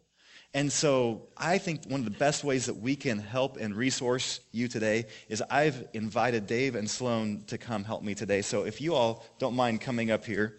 [0.57, 4.41] And so I think one of the best ways that we can help and resource
[4.53, 8.41] you today is I've invited Dave and Sloan to come help me today.
[8.41, 10.57] So if you all don't mind coming up here,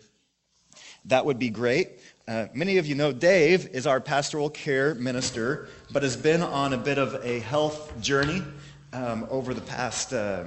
[1.05, 1.93] that would be great.
[2.27, 6.73] Uh, many of you know Dave is our pastoral care minister, but has been on
[6.73, 8.43] a bit of a health journey
[8.93, 10.43] um, over the past uh,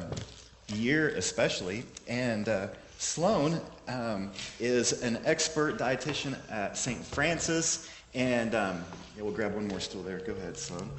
[0.68, 1.82] year, especially.
[2.06, 7.04] And uh, Sloan um, is an expert dietitian at St.
[7.04, 7.88] Francis.
[8.14, 8.84] And um,
[9.16, 10.18] yeah, we'll grab one more stool there.
[10.18, 10.90] Go ahead, Sloan.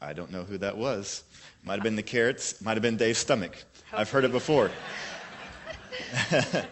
[0.00, 1.24] I don't know who that was.
[1.64, 3.56] Might have been the carrots, might have been Dave's stomach.
[3.92, 4.70] I've heard it before.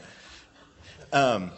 [1.12, 1.50] um,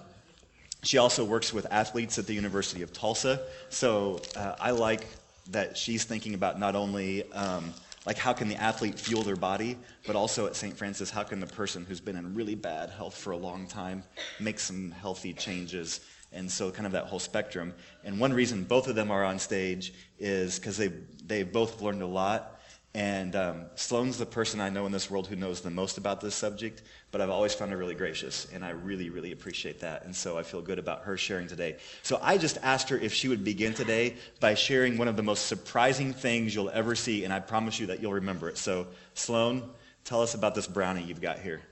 [0.82, 3.40] she also works with athletes at the University of Tulsa.
[3.70, 5.06] So uh, I like
[5.50, 7.72] that she's thinking about not only um,
[8.06, 10.76] like how can the athlete fuel their body, but also at St.
[10.76, 14.04] Francis, how can the person who's been in really bad health for a long time
[14.40, 16.00] make some healthy changes?
[16.32, 17.72] And so, kind of that whole spectrum.
[18.02, 20.88] And one reason both of them are on stage is because they
[21.26, 22.53] they both learned a lot
[22.94, 26.20] and um, Sloan's the person I know in this world who knows the most about
[26.20, 30.04] this subject, but I've always found her really gracious, and I really, really appreciate that.
[30.04, 31.76] And so I feel good about her sharing today.
[32.02, 35.24] So I just asked her if she would begin today by sharing one of the
[35.24, 38.58] most surprising things you'll ever see, and I promise you that you'll remember it.
[38.58, 39.68] So, Sloan,
[40.04, 41.62] tell us about this brownie you've got here.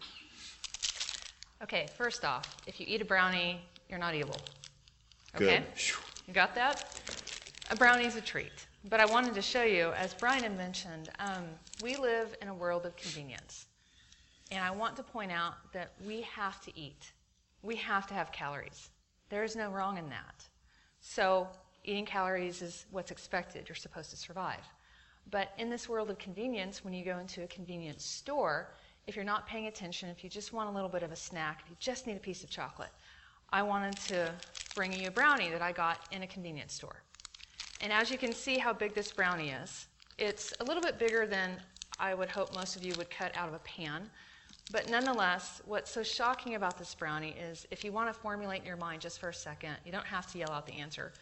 [1.63, 4.37] Okay, first off, if you eat a brownie, you're not evil.
[5.37, 5.59] Okay?
[5.59, 5.65] Good.
[6.27, 7.01] You got that?
[7.71, 8.67] A brownie is a treat.
[8.89, 11.45] But I wanted to show you, as Brian had mentioned, um,
[11.83, 13.67] we live in a world of convenience.
[14.51, 17.13] And I want to point out that we have to eat.
[17.63, 18.91] We have to have calories.
[19.29, 20.45] There is no wrong in that.
[21.01, 21.49] So,
[21.85, 23.69] eating calories is what's expected.
[23.69, 24.65] You're supposed to survive.
[25.31, 28.75] But in this world of convenience, when you go into a convenience store,
[29.07, 31.61] if you're not paying attention, if you just want a little bit of a snack,
[31.65, 32.91] if you just need a piece of chocolate,
[33.51, 34.33] I wanted to
[34.75, 37.03] bring you a brownie that I got in a convenience store.
[37.83, 41.27] And as you can see how big this brownie is, it's a little bit bigger
[41.27, 41.57] than
[41.99, 44.09] I would hope most of you would cut out of a pan.
[44.71, 48.67] But nonetheless, what's so shocking about this brownie is if you want to formulate in
[48.67, 51.13] your mind just for a second, you don't have to yell out the answer.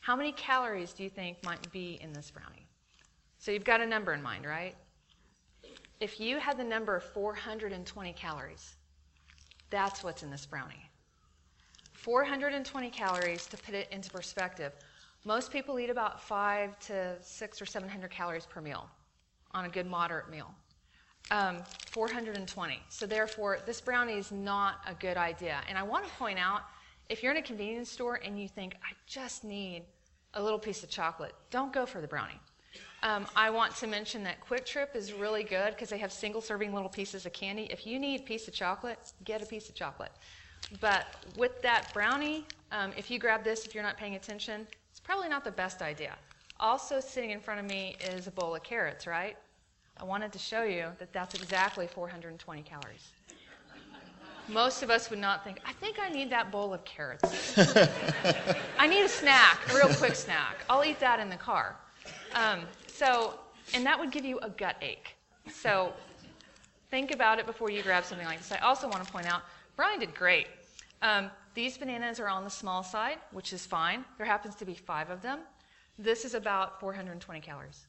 [0.00, 2.66] How many calories do you think might be in this brownie?
[3.38, 4.76] So you've got a number in mind, right?
[5.98, 8.76] If you had the number 420 calories,
[9.70, 10.88] that's what's in this brownie.
[11.92, 14.72] 420 calories, to put it into perspective,
[15.24, 18.88] most people eat about five to six or 700 calories per meal
[19.52, 20.54] on a good moderate meal.
[21.30, 22.80] Um, 420.
[22.90, 25.60] So therefore, this brownie is not a good idea.
[25.68, 26.62] And I want to point out,
[27.08, 29.84] if you're in a convenience store and you think, I just need
[30.34, 32.38] a little piece of chocolate, don't go for the brownie.
[33.02, 36.74] Um, I want to mention that QuikTrip is really good because they have single serving
[36.74, 37.68] little pieces of candy.
[37.70, 40.12] If you need a piece of chocolate, get a piece of chocolate.
[40.80, 41.06] But
[41.36, 44.66] with that brownie, um, if you grab this, if you're not paying attention,
[45.04, 46.14] Probably not the best idea.
[46.58, 49.36] Also sitting in front of me is a bowl of carrots, right?
[49.98, 53.12] I wanted to show you that that's exactly 420 calories.
[54.48, 57.56] Most of us would not think, I think I need that bowl of carrots.
[58.78, 60.56] I need a snack, a real quick snack.
[60.68, 61.76] I'll eat that in the car.
[62.34, 63.38] Um, so,
[63.72, 65.16] and that would give you a gut ache.
[65.50, 65.92] So,
[66.90, 68.52] think about it before you grab something like this.
[68.52, 69.42] I also want to point out,
[69.76, 70.48] Brian did great.
[71.00, 74.04] Um, these bananas are on the small side, which is fine.
[74.18, 75.40] There happens to be five of them.
[75.98, 77.86] This is about 420 calories.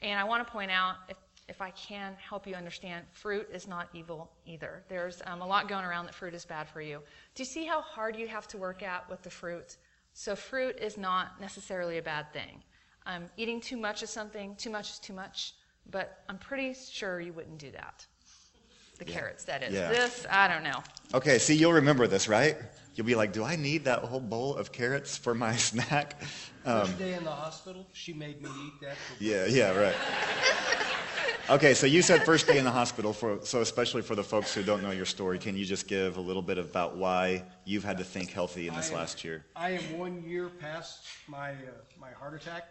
[0.00, 1.16] And I want to point out, if,
[1.48, 4.82] if I can help you understand, fruit is not evil either.
[4.88, 7.00] There's um, a lot going around that fruit is bad for you.
[7.34, 9.76] Do you see how hard you have to work at with the fruit?
[10.14, 12.62] So, fruit is not necessarily a bad thing.
[13.06, 15.54] Um, eating too much of something, too much is too much,
[15.90, 18.06] but I'm pretty sure you wouldn't do that.
[18.98, 19.14] The yeah.
[19.14, 19.74] carrots, that is.
[19.74, 19.88] Yeah.
[19.88, 20.82] This, I don't know.
[21.14, 22.56] Okay, see, you'll remember this, right?
[22.94, 26.22] You'll be like, do I need that whole bowl of carrots for my snack?
[26.64, 28.96] Um, First day in the hospital, she made me eat that.
[29.18, 29.94] yeah, yeah, right.
[31.50, 34.54] Okay, so you said first day in the hospital, for, so especially for the folks
[34.54, 37.84] who don't know your story, can you just give a little bit about why you've
[37.84, 39.44] had to think healthy in this am, last year?
[39.54, 41.54] I am one year past my, uh,
[42.00, 42.68] my heart attack,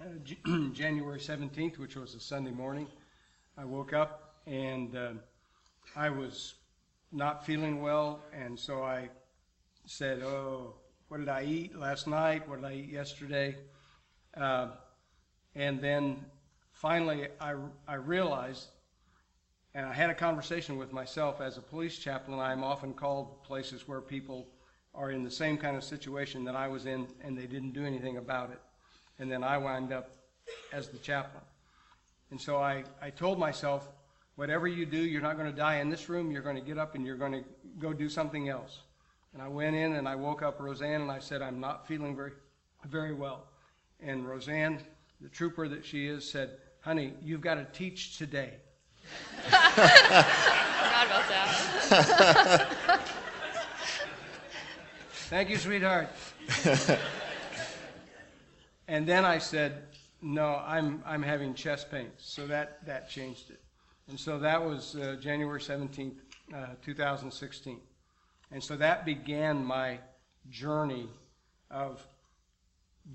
[0.00, 0.04] uh,
[0.72, 2.86] January 17th, which was a Sunday morning.
[3.58, 5.10] I woke up and uh,
[5.96, 6.54] I was
[7.10, 9.10] not feeling well, and so I
[9.86, 10.74] said, "Oh,
[11.08, 12.48] what did I eat last night?
[12.48, 13.56] What did I eat yesterday?"
[14.34, 14.68] Uh,
[15.54, 16.24] and then
[16.72, 17.54] finally, I
[17.88, 18.68] I realized,
[19.74, 22.38] and I had a conversation with myself as a police chaplain.
[22.38, 24.46] I'm often called places where people
[24.94, 27.84] are in the same kind of situation that I was in, and they didn't do
[27.84, 28.60] anything about it.
[29.18, 30.10] And then I wind up
[30.72, 31.44] as the chaplain.
[32.30, 33.88] And so I, I told myself,
[34.40, 36.30] whatever you do, you're not going to die in this room.
[36.30, 37.44] You're going to get up and you're going to
[37.78, 38.78] go do something else.
[39.34, 42.16] And I went in and I woke up Roseanne and I said, I'm not feeling
[42.16, 42.32] very,
[42.88, 43.44] very well.
[44.02, 44.78] And Roseanne,
[45.20, 48.54] the trooper that she is, said, Honey, you've got to teach today.
[49.50, 49.74] thought
[51.04, 53.00] about that.
[55.28, 56.08] Thank you, sweetheart.
[58.88, 59.82] and then I said,
[60.22, 62.14] no, I'm, I'm having chest pains.
[62.16, 63.60] So that, that changed it.
[64.10, 66.16] And so that was uh, January 17th,
[66.52, 67.78] uh, 2016.
[68.50, 70.00] And so that began my
[70.50, 71.08] journey
[71.70, 72.04] of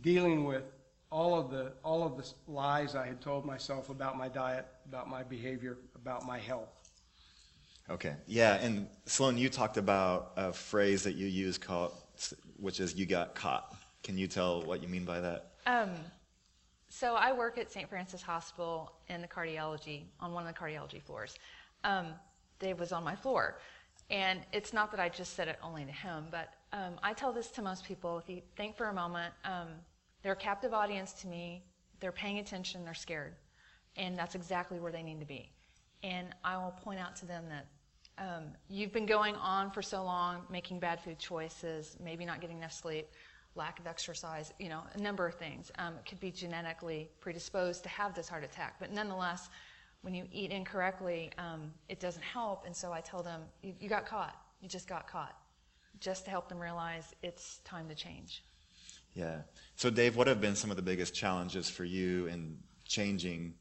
[0.01, 0.63] dealing with
[1.11, 5.09] all of the all of the lies I had told myself about my diet, about
[5.09, 6.69] my behavior, about my health.
[7.89, 8.15] Okay.
[8.25, 11.91] Yeah, and Sloan, you talked about a phrase that you use called,
[12.57, 15.51] which is "you got caught." Can you tell what you mean by that?
[15.67, 15.89] Um,
[16.97, 17.89] so I work at St.
[17.89, 21.35] Francis Hospital in the cardiology on one of the cardiology floors.
[21.83, 22.13] Um,
[22.59, 23.59] Dave was on my floor,
[24.09, 27.33] and it's not that I just said it only to him, but um, I tell
[27.33, 28.17] this to most people.
[28.17, 29.67] If you think for a moment, um,
[30.23, 31.65] they're a captive audience to me.
[31.99, 32.85] They're paying attention.
[32.85, 33.33] They're scared,
[33.97, 35.49] and that's exactly where they need to be.
[36.01, 37.65] And I will point out to them that
[38.17, 42.59] um, you've been going on for so long, making bad food choices, maybe not getting
[42.59, 43.09] enough sleep,
[43.55, 45.71] lack of exercise, you know, a number of things.
[45.77, 49.49] Um, it could be genetically predisposed to have this heart attack, but nonetheless,
[50.01, 52.65] when you eat incorrectly, um, it doesn't help.
[52.65, 54.35] And so I tell them, you, you got caught.
[54.61, 55.35] You just got caught.
[55.99, 58.43] Just to help them realize it's time to change.
[59.15, 59.37] Yeah.
[59.77, 63.55] So, Dave, what have been some of the biggest challenges for you in changing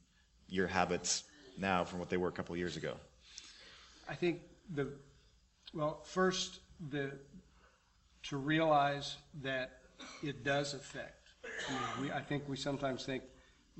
[0.48, 1.24] your habits
[1.56, 2.94] now from what they were a couple of years ago?
[4.08, 4.42] I think
[4.74, 4.88] the
[5.72, 7.12] well, first the
[8.24, 9.83] to realize that
[10.22, 11.28] it does affect.
[11.68, 13.22] I, we, I think we sometimes think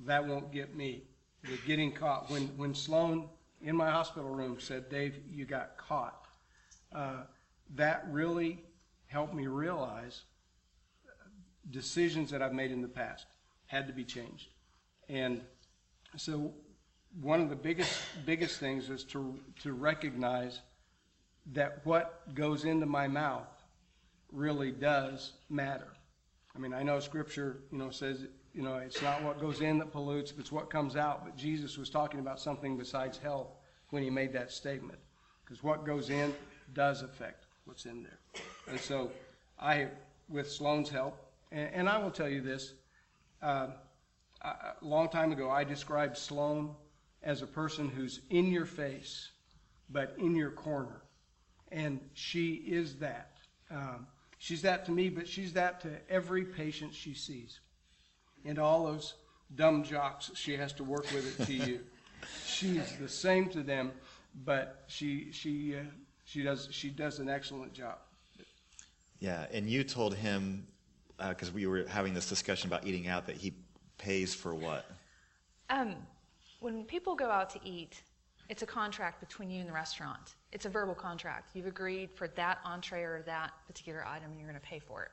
[0.05, 1.05] that won't get me.
[1.43, 3.29] The getting caught when when Sloan
[3.63, 6.25] in my hospital room said, "Dave, you got caught."
[6.95, 7.25] Uh,
[7.75, 8.63] that really
[9.07, 10.23] helped me realize
[11.71, 13.27] decisions that I've made in the past
[13.67, 14.49] had to be changed,
[15.09, 15.43] and
[16.17, 16.53] so
[17.21, 20.61] one of the biggest biggest things is to to recognize
[21.53, 23.49] that what goes into my mouth
[24.33, 25.94] really does matter.
[26.55, 29.79] I mean, I know Scripture, you know, says you know it's not what goes in
[29.79, 31.25] that pollutes, but it's what comes out.
[31.25, 33.49] But Jesus was talking about something besides health
[33.91, 34.99] when he made that statement,
[35.45, 36.35] because what goes in
[36.73, 38.19] does affect what's in there.
[38.69, 39.11] And so,
[39.59, 39.89] I,
[40.29, 41.17] with Sloan's help,
[41.51, 42.75] and, and I will tell you this.
[43.43, 43.69] Uh,
[44.45, 46.75] a long time ago, I described Sloan
[47.23, 49.31] as a person who's in your face,
[49.91, 51.03] but in your corner.
[51.73, 53.39] And she is that.
[53.71, 54.07] Um,
[54.45, 57.61] she's that to me, but she's that to every patient she sees.
[58.45, 59.15] And all those
[59.55, 61.81] dumb jocks she has to work with it to you.
[62.47, 63.93] She's the same to them,
[64.47, 65.83] but she, she, uh,
[66.25, 67.99] she, does, she does an excellent job.
[69.21, 70.67] Yeah, and you told him,
[71.19, 73.53] because uh, we were having this discussion about eating out, that he
[73.99, 74.87] pays for what?
[75.69, 75.97] Um,
[76.61, 78.01] when people go out to eat,
[78.49, 80.35] it's a contract between you and the restaurant.
[80.55, 81.51] It's a verbal contract.
[81.55, 85.03] You've agreed for that entree or that particular item, and you're going to pay for
[85.03, 85.11] it.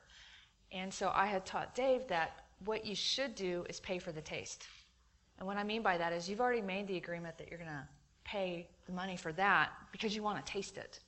[0.70, 4.20] And so I had taught Dave that what you should do is pay for the
[4.20, 4.68] taste.
[5.38, 7.70] And what I mean by that is you've already made the agreement that you're going
[7.70, 7.88] to
[8.24, 11.00] pay the money for that because you want to taste it.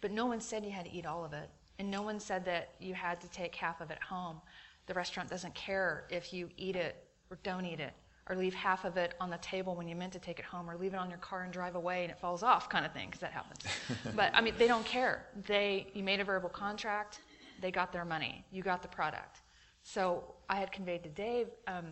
[0.00, 1.50] But no one said you had to eat all of it.
[1.78, 4.40] And no one said that you had to take half of it home.
[4.86, 7.92] The restaurant doesn't care if you eat it or don't eat it
[8.28, 10.68] or leave half of it on the table when you meant to take it home,
[10.68, 12.92] or leave it on your car and drive away and it falls off, kind of
[12.92, 13.60] thing, because that happens.
[14.16, 15.26] but I mean, they don't care.
[15.46, 17.20] They you made a verbal contract,
[17.60, 19.40] they got their money, you got the product.
[19.82, 21.86] So I had conveyed to Dave, um,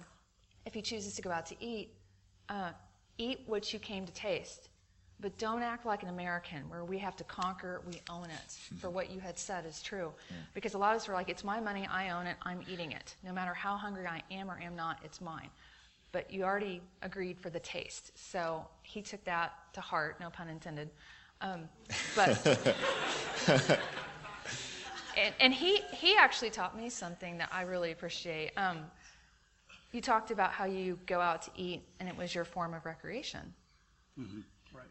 [0.67, 1.95] if he chooses to go out to eat,
[2.49, 2.73] uh,
[3.17, 4.69] eat what you came to taste.
[5.19, 8.91] But don't act like an American where we have to conquer, we own it for
[8.91, 10.13] what you had said is true.
[10.29, 10.37] Yeah.
[10.53, 12.93] Because a lot of us are like, it's my money, I own it, I'm eating
[12.93, 13.15] it.
[13.25, 15.49] No matter how hungry I am or am not, it's mine
[16.13, 18.13] but you already agreed for the taste.
[18.15, 20.91] So he took that to heart, no pun intended.
[21.41, 21.69] Um,
[22.15, 22.47] but
[25.19, 28.53] and, and, he he actually taught me something that I really appreciate.
[28.57, 28.79] Um,
[29.93, 32.87] you talked about how you go out to eat, and it was your form of
[32.87, 33.53] recreation.
[34.19, 34.41] Mm-hmm.
[34.75, 34.87] Right.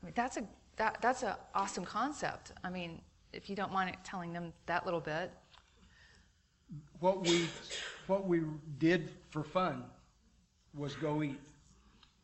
[0.00, 0.44] I mean, that's a
[0.76, 2.52] that that's an awesome concept.
[2.64, 3.02] I mean,
[3.32, 5.30] if you don't mind telling them that little bit.
[7.00, 7.48] What we
[8.06, 8.42] what we
[8.78, 9.84] did for fun
[10.74, 11.40] was go eat.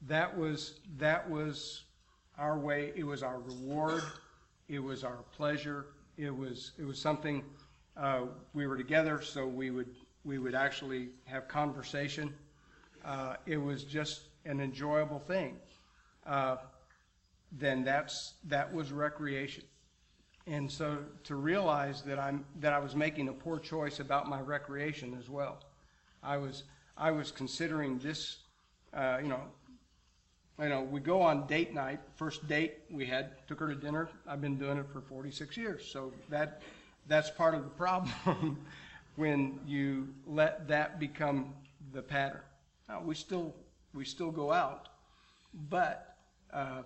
[0.06, 1.84] That was that was
[2.38, 2.92] our way.
[2.94, 4.02] It was our reward.
[4.68, 5.86] It was our pleasure.
[6.16, 7.44] It was it was something
[7.96, 8.22] uh,
[8.54, 9.94] we were together, so we would
[10.24, 12.34] we would actually have conversation.
[13.04, 15.56] Uh, it was just an enjoyable thing.
[16.26, 16.56] Uh,
[17.52, 19.64] then that's that was recreation.
[20.48, 24.40] And so to realize that I'm that I was making a poor choice about my
[24.40, 25.58] recreation as well.
[26.22, 26.64] I was
[26.96, 28.38] I was considering this,
[28.94, 29.42] uh, you know,
[30.58, 32.00] you know, we go on date night.
[32.14, 34.08] First date we had, took her to dinner.
[34.26, 35.86] I've been doing it for 46 years.
[35.86, 36.62] So that,
[37.06, 38.66] that's part of the problem
[39.16, 41.52] when you let that become
[41.92, 42.40] the pattern.
[42.88, 43.54] Now, we still,
[43.92, 44.88] we still go out,
[45.68, 46.16] but
[46.52, 46.82] uh,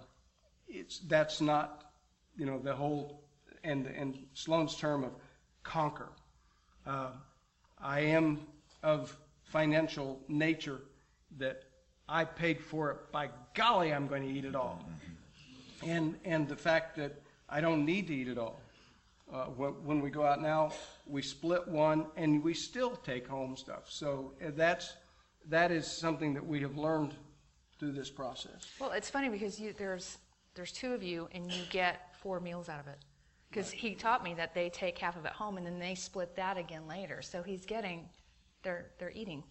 [0.66, 1.92] it's, that's not,
[2.36, 3.22] you know, the whole,
[3.62, 5.12] and, and Sloan's term of
[5.62, 6.08] conquer.
[6.84, 7.10] Uh,
[7.80, 8.40] I am
[8.82, 9.16] of
[9.50, 10.80] financial nature
[11.36, 11.64] that
[12.08, 13.12] I paid for it.
[13.12, 14.82] By golly, I'm going to eat it all.
[15.86, 18.60] And, and the fact that I don't need to eat it all.
[19.32, 20.72] Uh, when, we go out now,
[21.06, 23.84] we split one and we still take home stuff.
[23.88, 24.94] So uh, that's,
[25.48, 27.14] that is something that we have learned
[27.78, 28.66] through this process.
[28.80, 30.18] Well, it's funny because you, there's
[30.54, 32.98] there's two of you and you get four meals out of it.
[33.48, 36.36] Because he taught me that they take half of it home and then they split
[36.36, 37.20] that again later.
[37.20, 38.08] So he's getting,
[38.62, 39.42] they're they're eating.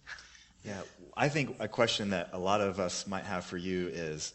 [0.64, 0.82] Yeah,
[1.16, 4.34] I think a question that a lot of us might have for you is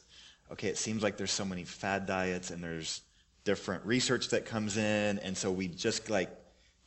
[0.52, 3.02] okay, it seems like there's so many fad diets and there's
[3.44, 6.30] different research that comes in, and so we just like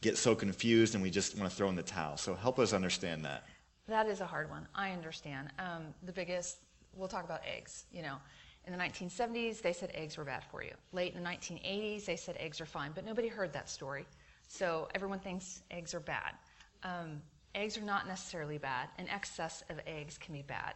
[0.00, 2.16] get so confused and we just want to throw in the towel.
[2.16, 3.44] So help us understand that.
[3.88, 4.66] That is a hard one.
[4.74, 5.48] I understand.
[5.58, 6.58] Um, the biggest,
[6.94, 7.84] we'll talk about eggs.
[7.90, 8.16] You know,
[8.66, 10.72] in the 1970s, they said eggs were bad for you.
[10.92, 14.06] Late in the 1980s, they said eggs are fine, but nobody heard that story.
[14.46, 16.34] So everyone thinks eggs are bad.
[16.82, 17.20] Um,
[17.54, 18.88] eggs are not necessarily bad.
[18.98, 20.74] An excess of eggs can be bad.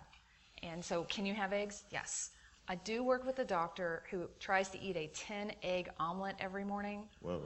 [0.62, 1.84] And so, can you have eggs?
[1.90, 2.30] Yes.
[2.68, 6.64] I do work with a doctor who tries to eat a 10 egg omelet every
[6.64, 7.02] morning.
[7.20, 7.42] Whoa.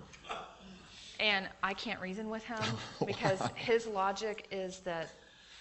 [1.18, 2.62] And I can't reason with him
[3.06, 5.10] because his logic is that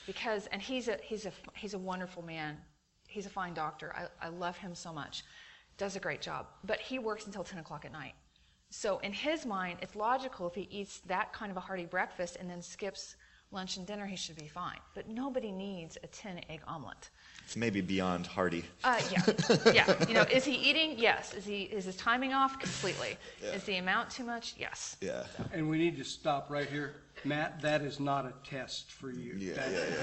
[0.05, 2.57] because and he's a he's a he's a wonderful man.
[3.07, 3.95] He's a fine doctor.
[3.95, 5.23] I, I love him so much.
[5.77, 6.47] Does a great job.
[6.65, 8.13] But he works until ten o'clock at night.
[8.69, 12.35] So in his mind, it's logical if he eats that kind of a hearty breakfast
[12.39, 13.15] and then skips
[13.55, 14.77] lunch and dinner, he should be fine.
[14.93, 17.09] But nobody needs a 10 egg omelet.
[17.45, 18.65] It's maybe beyond hearty.
[18.83, 19.23] Uh, yeah,
[19.73, 20.05] yeah.
[20.07, 20.95] You know, is he eating?
[20.97, 21.33] Yes.
[21.33, 23.17] Is he is his timing off completely?
[23.41, 24.55] Is the amount too much?
[24.57, 24.97] Yes.
[24.99, 25.23] Yeah.
[25.53, 26.95] And we need to stop right here.
[27.23, 29.35] Matt, that is not a test for you.
[29.37, 29.95] Yeah, That- yeah, yeah.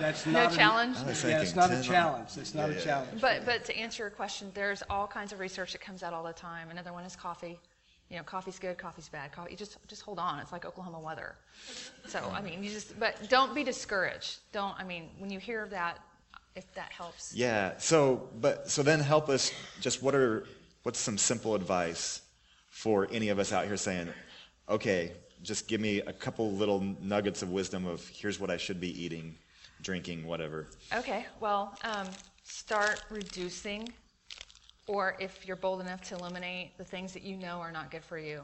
[0.00, 0.52] That's No not.
[0.52, 0.96] challenge?
[0.98, 2.30] I Yeah, it's not a challenge.
[2.36, 2.84] It's not Yeah, a yeah.
[2.84, 3.20] challenge.
[3.20, 6.24] But but to answer your question, there's all kinds of research that comes out all
[6.24, 6.70] the time.
[6.70, 7.60] Another one is coffee.
[8.10, 9.32] You know, coffee's good, coffee's bad.
[9.32, 10.38] Coffee, you just just hold on.
[10.38, 11.36] It's like Oklahoma weather.
[12.06, 14.38] So I mean, you just but don't be discouraged.
[14.52, 15.98] Don't I mean when you hear that,
[16.56, 17.34] if that helps.
[17.34, 17.74] Yeah.
[17.78, 19.52] So, but so then help us.
[19.80, 20.46] Just what are
[20.82, 22.22] what's some simple advice
[22.70, 24.08] for any of us out here saying,
[24.68, 28.80] okay, just give me a couple little nuggets of wisdom of here's what I should
[28.80, 29.36] be eating,
[29.82, 30.66] drinking, whatever.
[30.94, 31.26] Okay.
[31.40, 32.08] Well, um,
[32.42, 33.92] start reducing,
[34.88, 38.02] or if you're bold enough to eliminate the things that you know are not good
[38.02, 38.42] for you.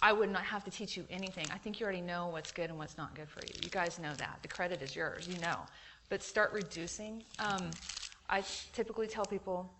[0.00, 1.46] I would not have to teach you anything.
[1.52, 3.54] I think you already know what's good and what's not good for you.
[3.62, 4.38] You guys know that.
[4.42, 5.28] The credit is yours.
[5.28, 5.58] You know.
[6.08, 7.24] But start reducing.
[7.38, 7.70] Um,
[8.28, 8.42] I
[8.72, 9.72] typically tell people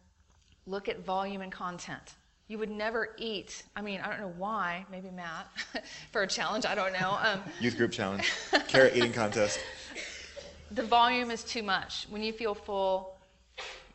[0.67, 2.15] look at volume and content.
[2.49, 3.63] You would never eat.
[3.75, 4.87] I mean, I don't know why.
[4.91, 5.49] Maybe Matt
[6.13, 6.67] for a challenge.
[6.67, 7.19] I don't know.
[7.23, 8.31] Um, Youth group challenge,
[8.69, 9.59] carrot eating contest.
[10.71, 12.07] the volume is too much.
[12.11, 13.17] When you feel full,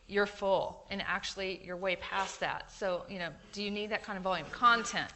[0.07, 2.71] you're full, and actually you're way past that.
[2.71, 4.47] So, you know, do you need that kind of volume?
[4.51, 5.11] Content.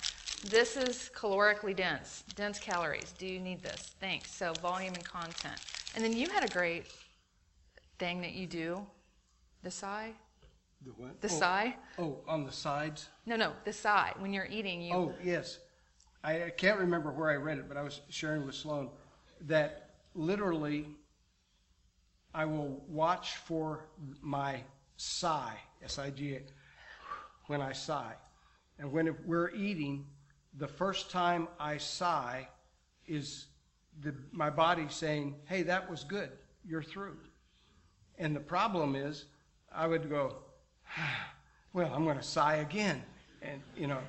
[0.50, 3.14] This is calorically dense, dense calories.
[3.18, 3.94] Do you need this?
[4.00, 4.34] Thanks.
[4.36, 5.60] So, volume and content.
[5.96, 6.86] And then you had a great
[8.00, 8.86] thing that you do.
[9.64, 10.12] The sigh?
[10.84, 11.22] The what?
[11.22, 11.76] The Oh, sigh?
[12.00, 13.08] Oh, on the sides?
[13.26, 14.14] No, no, the sigh.
[14.18, 14.94] When you're eating, you.
[14.94, 15.60] Oh, yes.
[16.24, 18.90] I I can't remember where I read it, but I was sharing with Sloan
[19.42, 20.88] that literally
[22.34, 23.86] I will watch for
[24.22, 24.64] my
[25.02, 26.44] sigh, S-I-G-A,
[27.48, 28.14] when I sigh.
[28.78, 30.06] And when we're eating,
[30.58, 32.48] the first time I sigh
[33.08, 33.48] is
[34.04, 36.30] the, my body saying, hey, that was good.
[36.68, 37.18] You're through.
[38.20, 39.26] And the problem is,
[39.74, 40.36] I would go,
[41.74, 43.02] well, I'm going to sigh again,
[43.42, 44.00] and you know,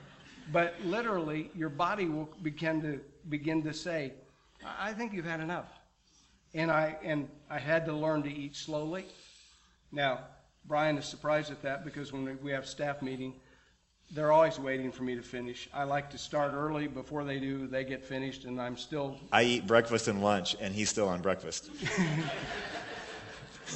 [0.53, 4.13] but literally, your body will begin to begin to say,
[4.65, 5.69] I I think you've had enough,
[6.53, 9.07] and I and I had to learn to eat slowly.
[9.93, 10.25] Now,
[10.65, 13.35] Brian is surprised at that because when we have staff meeting,
[14.13, 15.69] they're always waiting for me to finish.
[15.73, 17.67] I like to start early before they do.
[17.67, 21.23] They get finished, and I'm still I eat breakfast and lunch, and he's still on
[21.23, 21.71] breakfast.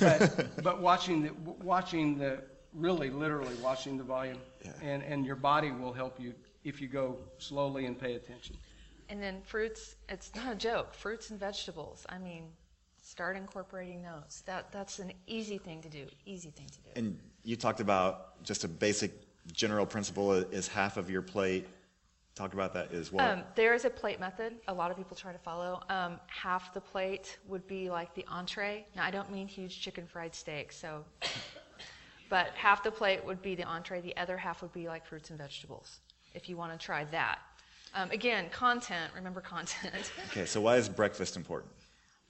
[0.00, 1.32] but, but watching the
[1.64, 2.42] watching the
[2.74, 4.72] really literally watching the volume Yeah.
[4.82, 6.34] and and your body will help you
[6.64, 8.56] if you go slowly and pay attention
[9.08, 10.92] And then fruits, it's not a joke.
[10.92, 12.04] Fruits and vegetables.
[12.10, 12.48] I mean,
[13.16, 14.42] start incorporating those.
[14.44, 16.04] That that's an easy thing to do.
[16.26, 16.90] Easy thing to do.
[16.96, 19.10] And you talked about just a basic
[19.54, 21.66] general principle is half of your plate.
[22.34, 23.26] Talk about that as well.
[23.26, 24.56] Um, there is a plate method.
[24.68, 25.80] A lot of people try to follow.
[25.88, 28.84] Um, half the plate would be like the entree.
[28.94, 30.70] Now, I don't mean huge chicken fried steak.
[30.70, 31.02] So,
[32.28, 35.30] But half the plate would be the entree, the other half would be like fruits
[35.30, 36.00] and vegetables,
[36.34, 37.38] if you want to try that.
[37.94, 40.12] Um, again, content, remember content.
[40.30, 41.72] Okay, so why is breakfast important?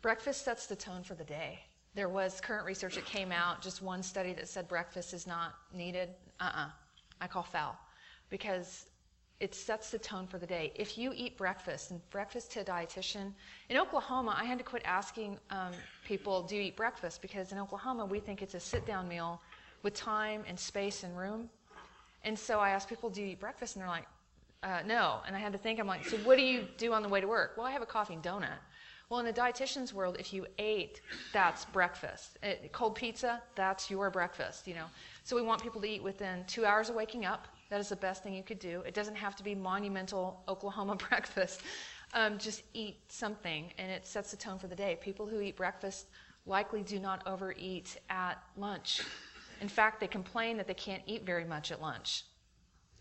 [0.06, 1.58] Breakfast sets the tone for the day.
[1.96, 5.56] There was current research that came out, just one study that said breakfast is not
[5.74, 6.10] needed.
[6.38, 6.68] Uh uh
[7.20, 7.76] I call foul
[8.30, 8.86] because
[9.40, 10.72] it sets the tone for the day.
[10.76, 13.32] If you eat breakfast, and breakfast to a dietitian,
[13.68, 15.72] in Oklahoma, I had to quit asking um,
[16.04, 17.20] people, do you eat breakfast?
[17.20, 19.40] Because in Oklahoma, we think it's a sit down meal
[19.82, 21.50] with time and space and room.
[22.22, 23.74] And so I asked people, do you eat breakfast?
[23.74, 24.06] And they're like,
[24.62, 25.18] uh, no.
[25.26, 27.20] And I had to think, I'm like, so what do you do on the way
[27.20, 27.54] to work?
[27.56, 28.60] Well, I have a coffee and donut.
[29.08, 31.00] Well, in the dietitian's world, if you ate,
[31.32, 32.38] that's breakfast.
[32.42, 34.86] It, cold pizza, that's your breakfast, you know.
[35.22, 37.46] So we want people to eat within two hours of waking up.
[37.70, 38.82] That is the best thing you could do.
[38.84, 41.60] It doesn't have to be monumental Oklahoma breakfast.
[42.14, 44.98] Um, just eat something, and it sets the tone for the day.
[45.00, 46.06] People who eat breakfast
[46.44, 49.02] likely do not overeat at lunch.
[49.60, 52.24] In fact, they complain that they can't eat very much at lunch.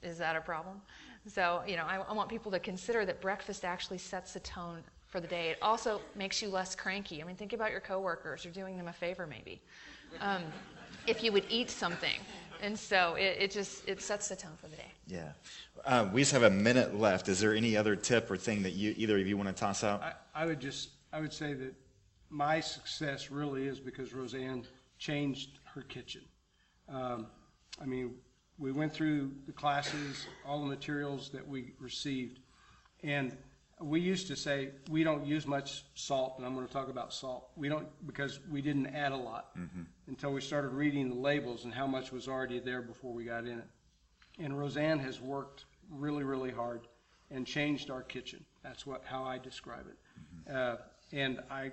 [0.03, 0.81] Is that a problem?
[1.27, 4.83] So, you know, I, I want people to consider that breakfast actually sets the tone
[5.15, 5.47] for the day.
[5.47, 7.23] It also makes you less cranky.
[7.23, 8.43] I mean, think about your coworkers.
[8.43, 9.61] You're doing them a favor, maybe,
[10.19, 10.43] um,
[11.07, 12.19] if you would eat something.
[12.61, 14.91] And so it, it, just it sets the tone for the day.
[15.07, 15.29] Yeah.
[15.85, 17.29] Uh, we just have a minute left.
[17.29, 19.85] Is there any other tip or thing that you either of you want to toss
[19.85, 20.01] out?
[20.01, 21.73] I, I would just, I would say that
[22.29, 24.65] my success really is because Roseanne
[24.97, 26.23] changed her kitchen.
[26.89, 27.27] Um,
[27.81, 28.15] I mean,
[28.57, 32.39] we went through the classes, all the materials that we received,
[33.01, 33.37] and
[33.81, 37.13] we used to say we don't use much salt, and I'm going to talk about
[37.13, 37.49] salt.
[37.55, 39.55] We don't because we didn't add a lot
[40.07, 43.45] until we started reading the labels and how much was already there before we got
[43.45, 43.67] in it.
[44.39, 46.87] And Roseanne has worked really, really hard
[47.31, 48.45] and changed our kitchen.
[48.63, 50.53] That's what how I describe it.
[50.53, 50.77] Uh,
[51.11, 51.71] and I,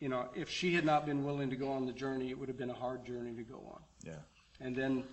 [0.00, 2.48] you know, if she had not been willing to go on the journey, it would
[2.48, 3.80] have been a hard journey to go on.
[4.04, 4.14] Yeah.
[4.60, 5.04] And then,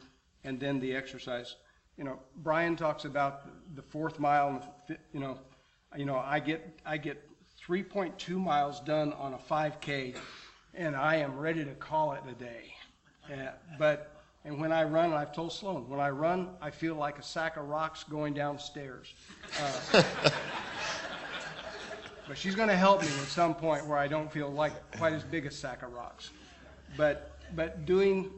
[0.44, 1.56] and then the exercise.
[1.98, 4.64] You know, Brian talks about the fourth mile.
[4.88, 5.38] and You know,
[5.98, 7.22] you know, I get I get
[7.68, 10.16] 3.2 miles done on a 5K,
[10.74, 12.74] and I am ready to call it a day.
[13.32, 17.20] Uh, but and when I run, I've told Sloan, when I run, I feel like
[17.20, 19.14] a sack of rocks going downstairs.
[19.62, 20.04] Uh,
[22.28, 25.14] but she's going to help me at some point where I don't feel like quite
[25.14, 26.32] as big a sack of rocks.
[26.98, 28.32] But but doing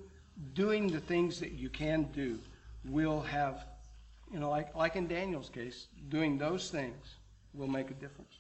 [0.53, 2.39] doing the things that you can do
[2.85, 3.65] will have,
[4.31, 7.15] you know, like like in Daniel's case, doing those things
[7.53, 8.39] will make a difference.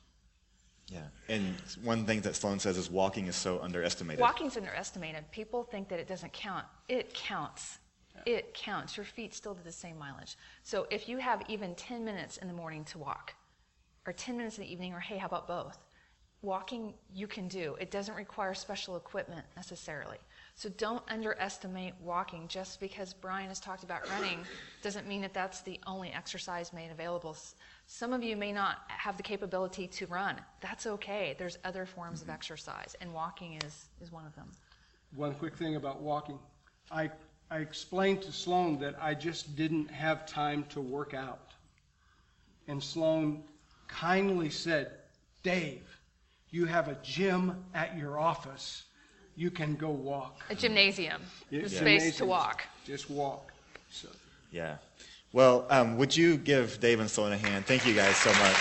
[0.87, 1.01] Yeah.
[1.29, 4.19] And one thing that Sloan says is walking is so underestimated.
[4.19, 5.29] Walking's underestimated.
[5.31, 6.65] People think that it doesn't count.
[6.89, 7.79] It counts.
[8.25, 8.95] It counts.
[8.95, 10.37] Your feet still do the same mileage.
[10.61, 13.33] So if you have even 10 minutes in the morning to walk,
[14.05, 15.77] or 10 minutes in the evening, or hey, how about both?
[16.41, 17.75] Walking you can do.
[17.79, 20.17] It doesn't require special equipment necessarily.
[20.55, 22.47] So don't underestimate walking.
[22.47, 24.39] Just because Brian has talked about running
[24.81, 27.35] doesn't mean that that's the only exercise made available.
[27.87, 30.39] Some of you may not have the capability to run.
[30.61, 31.35] That's okay.
[31.37, 32.35] There's other forms of mm-hmm.
[32.35, 34.49] exercise, and walking is, is one of them.
[35.15, 36.39] One quick thing about walking.
[36.91, 37.09] I,
[37.49, 41.51] I explained to Sloan that I just didn't have time to work out.
[42.67, 43.43] And Sloan
[43.87, 44.91] kindly said,
[45.41, 45.99] Dave,
[46.51, 48.83] you have a gym at your office.
[49.35, 50.41] You can go walk.
[50.49, 51.67] A gymnasium, the Yeah.
[51.67, 52.63] space to walk.
[52.85, 53.51] Just walk.
[53.89, 54.09] So.
[54.51, 54.77] Yeah.
[55.31, 57.65] Well, um, would you give Dave and Sloan a hand?
[57.65, 58.55] Thank you guys so much.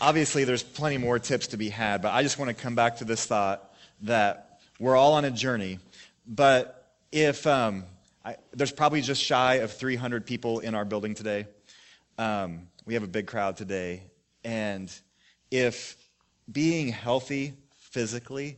[0.00, 2.98] Obviously, there's plenty more tips to be had, but I just want to come back
[2.98, 5.80] to this thought that we're all on a journey.
[6.26, 7.84] But if um,
[8.24, 11.46] I, there's probably just shy of 300 people in our building today,
[12.16, 14.02] um, we have a big crowd today.
[14.44, 14.90] And
[15.50, 15.98] if
[16.50, 18.56] being healthy physically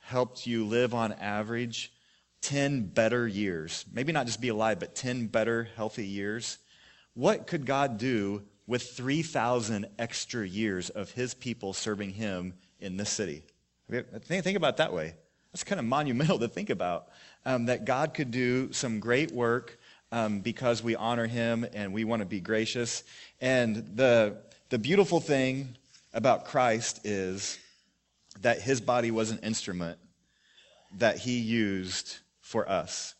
[0.00, 1.92] helped you live on average
[2.40, 6.58] 10 better years, maybe not just be alive, but 10 better healthy years,
[7.14, 13.10] what could God do with 3,000 extra years of his people serving him in this
[13.10, 13.44] city?
[13.88, 15.14] Think, about that way.
[15.52, 17.10] That's kind of monumental to think about.
[17.46, 19.77] Um, that God could do some great work
[20.12, 23.04] um, because we honor him and we want to be gracious.
[23.40, 24.38] And the,
[24.70, 25.76] the beautiful thing
[26.12, 27.58] about Christ is
[28.40, 29.98] that his body was an instrument
[30.96, 33.14] that he used for us.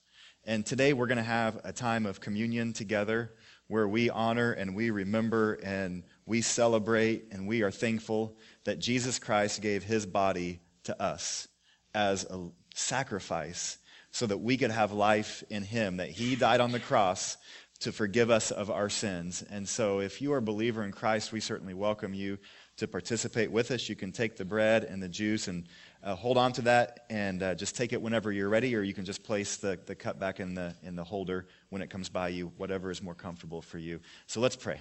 [0.45, 3.33] And today we're going to have a time of communion together
[3.67, 9.19] where we honor and we remember and we celebrate and we are thankful that Jesus
[9.19, 11.49] Christ gave his body to us
[11.95, 13.77] as a sacrifice
[14.11, 17.37] so that we could have life in him, that he died on the cross
[17.81, 19.45] to forgive us of our sins.
[19.51, 22.39] And so if you are a believer in Christ, we certainly welcome you
[22.79, 25.65] to participate with us, you can take the bread and the juice and
[26.05, 28.95] uh, hold on to that and uh, just take it whenever you're ready, or you
[28.95, 32.09] can just place the, the cup back in the, in the holder when it comes
[32.09, 33.99] by you, whatever is more comfortable for you.
[34.29, 34.81] So let's pray.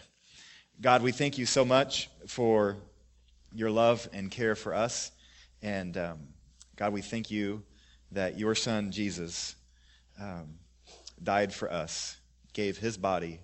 [0.79, 2.77] God, we thank you so much for
[3.51, 5.11] your love and care for us.
[5.63, 6.19] And um,
[6.75, 7.63] God, we thank you
[8.11, 9.55] that your son, Jesus,
[10.19, 10.59] um,
[11.21, 12.17] died for us,
[12.53, 13.39] gave his body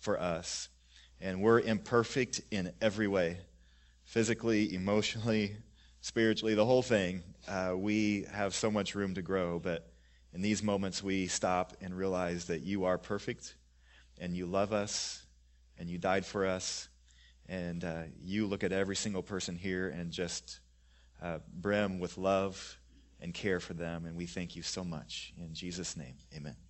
[0.00, 0.68] for us.
[1.20, 3.38] And we're imperfect in every way
[4.04, 5.56] physically, emotionally,
[6.00, 7.22] spiritually, the whole thing.
[7.46, 9.90] Uh, we have so much room to grow, but
[10.32, 13.56] in these moments we stop and realize that you are perfect
[14.18, 15.26] and you love us
[15.78, 16.88] and you died for us.
[17.48, 20.60] And uh, you look at every single person here and just
[21.22, 22.77] uh, brim with love
[23.20, 24.06] and care for them.
[24.06, 25.32] And we thank you so much.
[25.36, 26.67] In Jesus' name, amen.